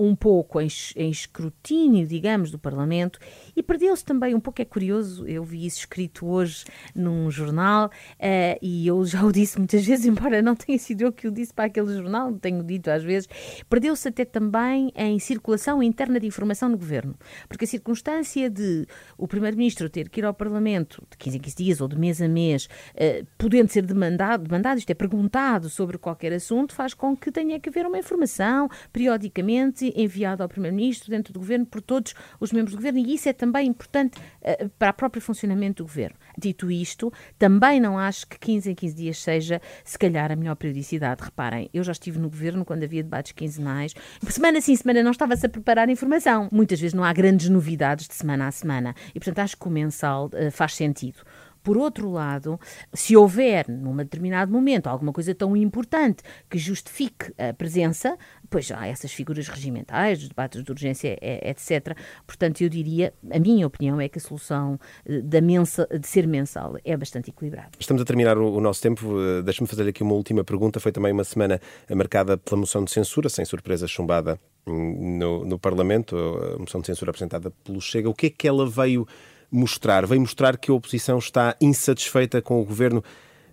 um 0.00 0.16
pouco 0.16 0.60
em, 0.60 0.68
em, 0.96 1.10
escrutínio, 1.10 2.06
digamos, 2.06 2.50
do 2.50 2.58
Parlamento 2.58 3.18
e 3.54 3.62
perdeu-se 3.62 4.02
também 4.02 4.34
um 4.34 4.40
pouco, 4.40 4.62
é 4.62 4.64
curioso, 4.64 5.26
eu 5.26 5.44
vi 5.44 5.66
isso 5.66 5.80
escrito 5.80 6.26
hoje 6.26 6.64
num 6.94 7.30
jornal 7.30 7.88
uh, 7.88 8.58
e 8.62 8.86
eu 8.86 9.04
já 9.04 9.22
o 9.22 9.30
disse 9.30 9.58
muitas 9.58 9.84
vezes, 9.86 10.06
embora 10.06 10.40
não 10.40 10.56
tenha 10.56 10.78
sido 10.78 11.02
eu 11.02 11.12
que 11.12 11.28
o 11.28 11.30
disse 11.30 11.52
para 11.52 11.66
aquele 11.66 11.92
jornal, 11.92 12.32
tenho 12.32 12.64
dito 12.64 12.90
às 12.90 13.02
vezes, 13.02 13.28
perdeu-se 13.68 14.08
até 14.08 14.24
também 14.24 14.90
em 14.96 15.18
circulação 15.18 15.82
interna 15.82 16.18
de 16.18 16.26
informação 16.26 16.70
no 16.70 16.78
Governo, 16.78 17.14
porque 17.46 17.66
a 17.66 17.68
circunstância 17.68 18.48
de 18.48 18.86
o 19.18 19.28
Primeiro-Ministro 19.28 19.90
ter 19.90 20.08
que 20.08 20.20
ir 20.20 20.24
ao 20.24 20.32
Parlamento 20.32 21.06
de 21.10 21.18
15 21.18 21.36
em 21.36 21.40
15 21.40 21.56
dias 21.56 21.80
ou 21.82 21.88
de 21.88 21.98
mês 21.98 22.22
a 22.22 22.28
mês, 22.28 22.70
uh, 22.94 23.26
podendo 23.36 23.68
ser 23.68 23.84
demandado, 23.84 24.44
demandado, 24.44 24.78
isto 24.78 24.90
é, 24.90 24.94
perguntado 24.94 25.68
sobre 25.68 25.98
qualquer 25.98 26.32
assunto, 26.32 26.74
faz 26.74 26.94
com 26.94 27.14
que 27.14 27.30
tenha 27.30 27.60
que 27.60 27.68
haver 27.68 27.86
uma 27.86 27.98
informação 27.98 28.66
periodicamente 28.90 29.89
enviado 29.96 30.42
ao 30.42 30.48
Primeiro-Ministro, 30.48 31.10
dentro 31.10 31.32
do 31.32 31.40
Governo, 31.40 31.66
por 31.66 31.80
todos 31.80 32.14
os 32.38 32.52
membros 32.52 32.72
do 32.72 32.76
Governo, 32.76 32.98
e 32.98 33.14
isso 33.14 33.28
é 33.28 33.32
também 33.32 33.68
importante 33.68 34.18
uh, 34.18 34.68
para 34.78 34.90
o 34.90 34.94
próprio 34.94 35.22
funcionamento 35.22 35.82
do 35.82 35.86
Governo. 35.86 36.16
Dito 36.36 36.70
isto, 36.70 37.12
também 37.38 37.80
não 37.80 37.98
acho 37.98 38.26
que 38.26 38.38
15 38.38 38.70
em 38.70 38.74
15 38.74 38.94
dias 38.94 39.18
seja, 39.18 39.60
se 39.84 39.98
calhar, 39.98 40.30
a 40.30 40.36
melhor 40.36 40.56
periodicidade. 40.56 41.22
Reparem, 41.22 41.68
eu 41.72 41.82
já 41.82 41.92
estive 41.92 42.18
no 42.18 42.28
Governo 42.28 42.64
quando 42.64 42.84
havia 42.84 43.02
debates 43.02 43.32
quinzenais. 43.32 43.94
Semana 44.28 44.60
sim, 44.60 44.74
semana 44.76 45.02
não 45.02 45.10
estava-se 45.10 45.46
a 45.46 45.48
preparar 45.48 45.88
informação. 45.88 46.48
Muitas 46.52 46.80
vezes 46.80 46.94
não 46.94 47.04
há 47.04 47.12
grandes 47.12 47.48
novidades 47.48 48.06
de 48.06 48.14
semana 48.14 48.46
a 48.46 48.50
semana. 48.50 48.94
E, 49.14 49.20
portanto, 49.20 49.40
acho 49.40 49.56
que 49.56 49.66
o 49.66 49.70
mensal 49.70 50.26
uh, 50.26 50.50
faz 50.50 50.74
sentido. 50.74 51.20
Por 51.62 51.76
outro 51.76 52.10
lado, 52.10 52.58
se 52.92 53.16
houver, 53.16 53.68
num 53.68 53.94
determinado 53.96 54.50
momento, 54.50 54.86
alguma 54.86 55.12
coisa 55.12 55.34
tão 55.34 55.56
importante 55.56 56.22
que 56.48 56.56
justifique 56.56 57.32
a 57.36 57.52
presença, 57.52 58.16
pois 58.50 58.70
há 58.72 58.88
essas 58.88 59.12
figuras 59.12 59.46
regimentais, 59.46 60.20
os 60.20 60.28
debates 60.28 60.62
de 60.62 60.70
urgência, 60.70 61.16
etc. 61.22 61.96
Portanto, 62.26 62.60
eu 62.60 62.68
diria, 62.68 63.14
a 63.30 63.38
minha 63.38 63.66
opinião 63.66 64.00
é 64.00 64.08
que 64.08 64.18
a 64.18 64.20
solução 64.20 64.78
eh, 65.06 65.20
da 65.22 65.40
mensa, 65.40 65.86
de 65.86 66.06
ser 66.06 66.26
mensal 66.26 66.76
é 66.84 66.96
bastante 66.96 67.30
equilibrada. 67.30 67.70
Estamos 67.78 68.02
a 68.02 68.04
terminar 68.04 68.36
o, 68.36 68.56
o 68.56 68.60
nosso 68.60 68.82
tempo. 68.82 69.20
Eh, 69.20 69.42
deixe-me 69.42 69.68
fazer 69.68 69.88
aqui 69.88 70.02
uma 70.02 70.14
última 70.14 70.42
pergunta. 70.42 70.80
Foi 70.80 70.90
também 70.90 71.12
uma 71.12 71.24
semana 71.24 71.60
marcada 71.88 72.36
pela 72.36 72.60
moção 72.60 72.84
de 72.84 72.90
censura, 72.90 73.28
sem 73.28 73.44
surpresa 73.44 73.86
chumbada 73.86 74.38
hum, 74.66 75.18
no, 75.18 75.44
no 75.44 75.58
Parlamento, 75.58 76.16
a 76.16 76.58
moção 76.58 76.80
de 76.80 76.88
censura 76.88 77.10
apresentada 77.10 77.52
pelo 77.64 77.80
Chega. 77.80 78.10
O 78.10 78.14
que 78.14 78.26
é 78.26 78.30
que 78.30 78.48
ela 78.48 78.68
veio 78.68 79.06
mostrar? 79.50 80.06
Veio 80.06 80.20
mostrar 80.20 80.56
que 80.56 80.70
a 80.70 80.74
oposição 80.74 81.18
está 81.18 81.56
insatisfeita 81.60 82.42
com 82.42 82.60
o 82.60 82.64
governo, 82.64 83.02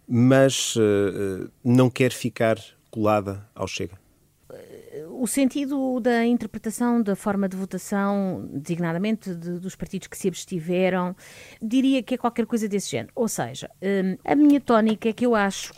mas 0.07 0.75
uh, 0.75 1.49
não 1.63 1.89
quer 1.89 2.11
ficar 2.11 2.57
colada 2.89 3.47
ao 3.53 3.67
Chega? 3.67 4.06
O 5.09 5.27
sentido 5.27 5.99
da 5.99 6.25
interpretação 6.25 7.01
da 7.01 7.15
forma 7.15 7.47
de 7.47 7.57
votação, 7.57 8.47
designadamente 8.53 9.33
de, 9.33 9.59
dos 9.59 9.75
partidos 9.75 10.07
que 10.07 10.17
se 10.17 10.27
abstiveram, 10.27 11.15
diria 11.61 12.01
que 12.03 12.15
é 12.15 12.17
qualquer 12.17 12.45
coisa 12.45 12.67
desse 12.67 12.91
género. 12.91 13.11
Ou 13.15 13.27
seja, 13.27 13.69
hum, 13.81 14.17
a 14.23 14.35
minha 14.35 14.59
tónica 14.59 15.09
é 15.09 15.13
que 15.13 15.25
eu 15.25 15.35
acho 15.35 15.73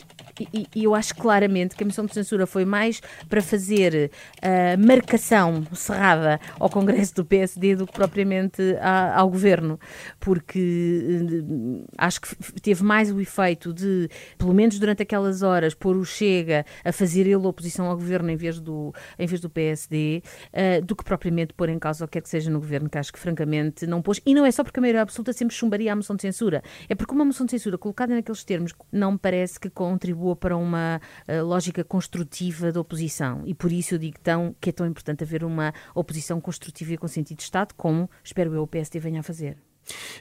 e, 0.53 0.83
eu 0.83 0.95
acho 0.95 1.15
claramente 1.15 1.75
que 1.75 1.83
a 1.83 1.85
moção 1.85 2.05
de 2.05 2.13
censura 2.13 2.45
foi 2.45 2.65
mais 2.65 3.01
para 3.27 3.41
fazer 3.41 4.11
uh, 4.37 4.85
marcação 4.85 5.65
cerrada 5.73 6.39
ao 6.59 6.69
Congresso 6.69 7.15
do 7.15 7.25
PSD 7.25 7.75
do 7.75 7.87
que 7.87 7.93
propriamente 7.93 8.61
a, 8.81 9.19
ao 9.19 9.29
Governo, 9.29 9.79
porque 10.19 11.21
uh, 11.21 11.85
acho 11.97 12.21
que 12.21 12.61
teve 12.61 12.83
mais 12.83 13.11
o 13.11 13.19
efeito 13.19 13.73
de, 13.73 14.09
pelo 14.37 14.53
menos 14.53 14.79
durante 14.79 15.03
aquelas 15.03 15.41
horas, 15.41 15.73
pôr 15.73 15.95
o 15.95 16.05
Chega 16.05 16.65
a 16.83 16.91
fazer 16.91 17.21
ele 17.21 17.35
oposição 17.35 17.87
ao 17.87 17.95
Governo 17.95 18.29
em 18.29 18.35
vez 18.35 18.59
do, 18.59 18.93
em 19.17 19.27
vez 19.27 19.39
do 19.41 19.49
PSD, 19.49 20.21
uh, 20.23 20.49
eh, 20.53 20.81
do 20.81 20.95
que 20.95 21.03
propriamente 21.03 21.53
pôr 21.53 21.69
em 21.69 21.79
causa 21.79 22.05
o 22.05 22.07
que 22.07 22.13
quer 22.13 22.21
que 22.21 22.29
seja 22.29 22.49
no 22.49 22.59
Governo, 22.59 22.89
que 22.89 22.97
acho 22.97 23.13
que 23.13 23.19
francamente 23.19 23.85
não 23.87 24.01
pôs. 24.01 24.21
E 24.25 24.33
não 24.33 24.45
é 24.45 24.51
só 24.51 24.63
porque 24.63 24.79
a 24.79 24.81
maioria 24.81 25.01
absoluta 25.01 25.31
sempre 25.33 25.55
chumbaria 25.55 25.93
a 25.93 25.95
moção 25.95 26.15
de 26.15 26.21
censura, 26.21 26.63
é 26.87 26.95
porque 26.95 27.13
uma 27.13 27.25
moção 27.25 27.45
de 27.45 27.51
censura 27.51 27.77
colocada 27.77 28.13
naqueles 28.13 28.43
termos 28.43 28.73
não 28.91 29.13
me 29.13 29.17
parece 29.17 29.59
que 29.59 29.69
contribua 29.69 30.28
para 30.35 30.55
uma 30.55 31.01
uh, 31.27 31.45
lógica 31.45 31.83
construtiva 31.83 32.71
da 32.71 32.79
oposição. 32.79 33.43
E 33.45 33.53
por 33.53 33.71
isso 33.71 33.95
eu 33.95 33.99
digo 33.99 34.19
tão, 34.21 34.55
que 34.59 34.69
é 34.69 34.73
tão 34.73 34.85
importante 34.85 35.23
haver 35.23 35.43
uma 35.43 35.73
oposição 35.93 36.39
construtiva 36.39 36.93
e 36.93 36.97
com 36.97 37.07
sentido 37.07 37.37
de 37.37 37.43
Estado, 37.43 37.73
como 37.75 38.09
espero 38.23 38.53
eu 38.53 38.63
o 38.63 38.67
PSD 38.67 38.99
venha 38.99 39.19
a 39.21 39.23
fazer. 39.23 39.57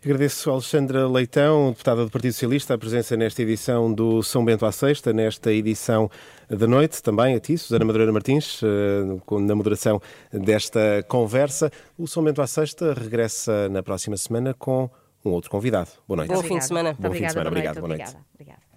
Agradeço 0.03 0.51
a 0.51 0.55
Alexandra 0.55 1.09
Leitão, 1.09 1.71
deputada 1.71 2.05
do 2.05 2.11
Partido 2.11 2.33
Socialista, 2.33 2.75
a 2.75 2.79
presença 2.79 3.17
nesta 3.17 3.43
edição 3.43 3.93
do 3.93 4.23
São 4.23 4.45
Bento 4.45 4.65
à 4.65 4.73
Sexta, 4.73 5.13
nesta 5.13 5.53
edição 5.53 6.11
da 6.49 6.67
noite, 6.67 7.03
também 7.03 7.35
a 7.35 7.41
ti, 7.41 7.59
Susana 7.59 7.85
Madureira 7.85 8.13
Martins, 8.13 8.63
eh, 8.63 9.39
na 9.41 9.55
moderação 9.55 10.01
desta 10.33 11.05
conversa. 11.09 11.71
O 11.99 12.07
São 12.07 12.23
Bento 12.23 12.41
à 12.41 12.47
Sexta 12.47 12.95
regressa 12.95 13.69
na 13.69 13.83
próxima 13.83 14.17
semana 14.17 14.55
com 14.55 14.89
um 15.25 15.31
outro 15.31 15.51
convidado. 15.51 15.91
Boa 16.07 16.19
noite. 16.19 16.33
Bom 16.33 16.43
fim 16.43 16.59
de 16.59 16.65
semana. 16.65 16.97
Bom 16.99 17.13
fim 17.13 17.27
de 17.27 17.33
semana. 17.33 17.51
Obrigado. 17.51 17.81
Boa 17.81 17.89
noite. 17.89 18.03
Obrigada. 18.03 18.27
Obrigada. 18.35 18.68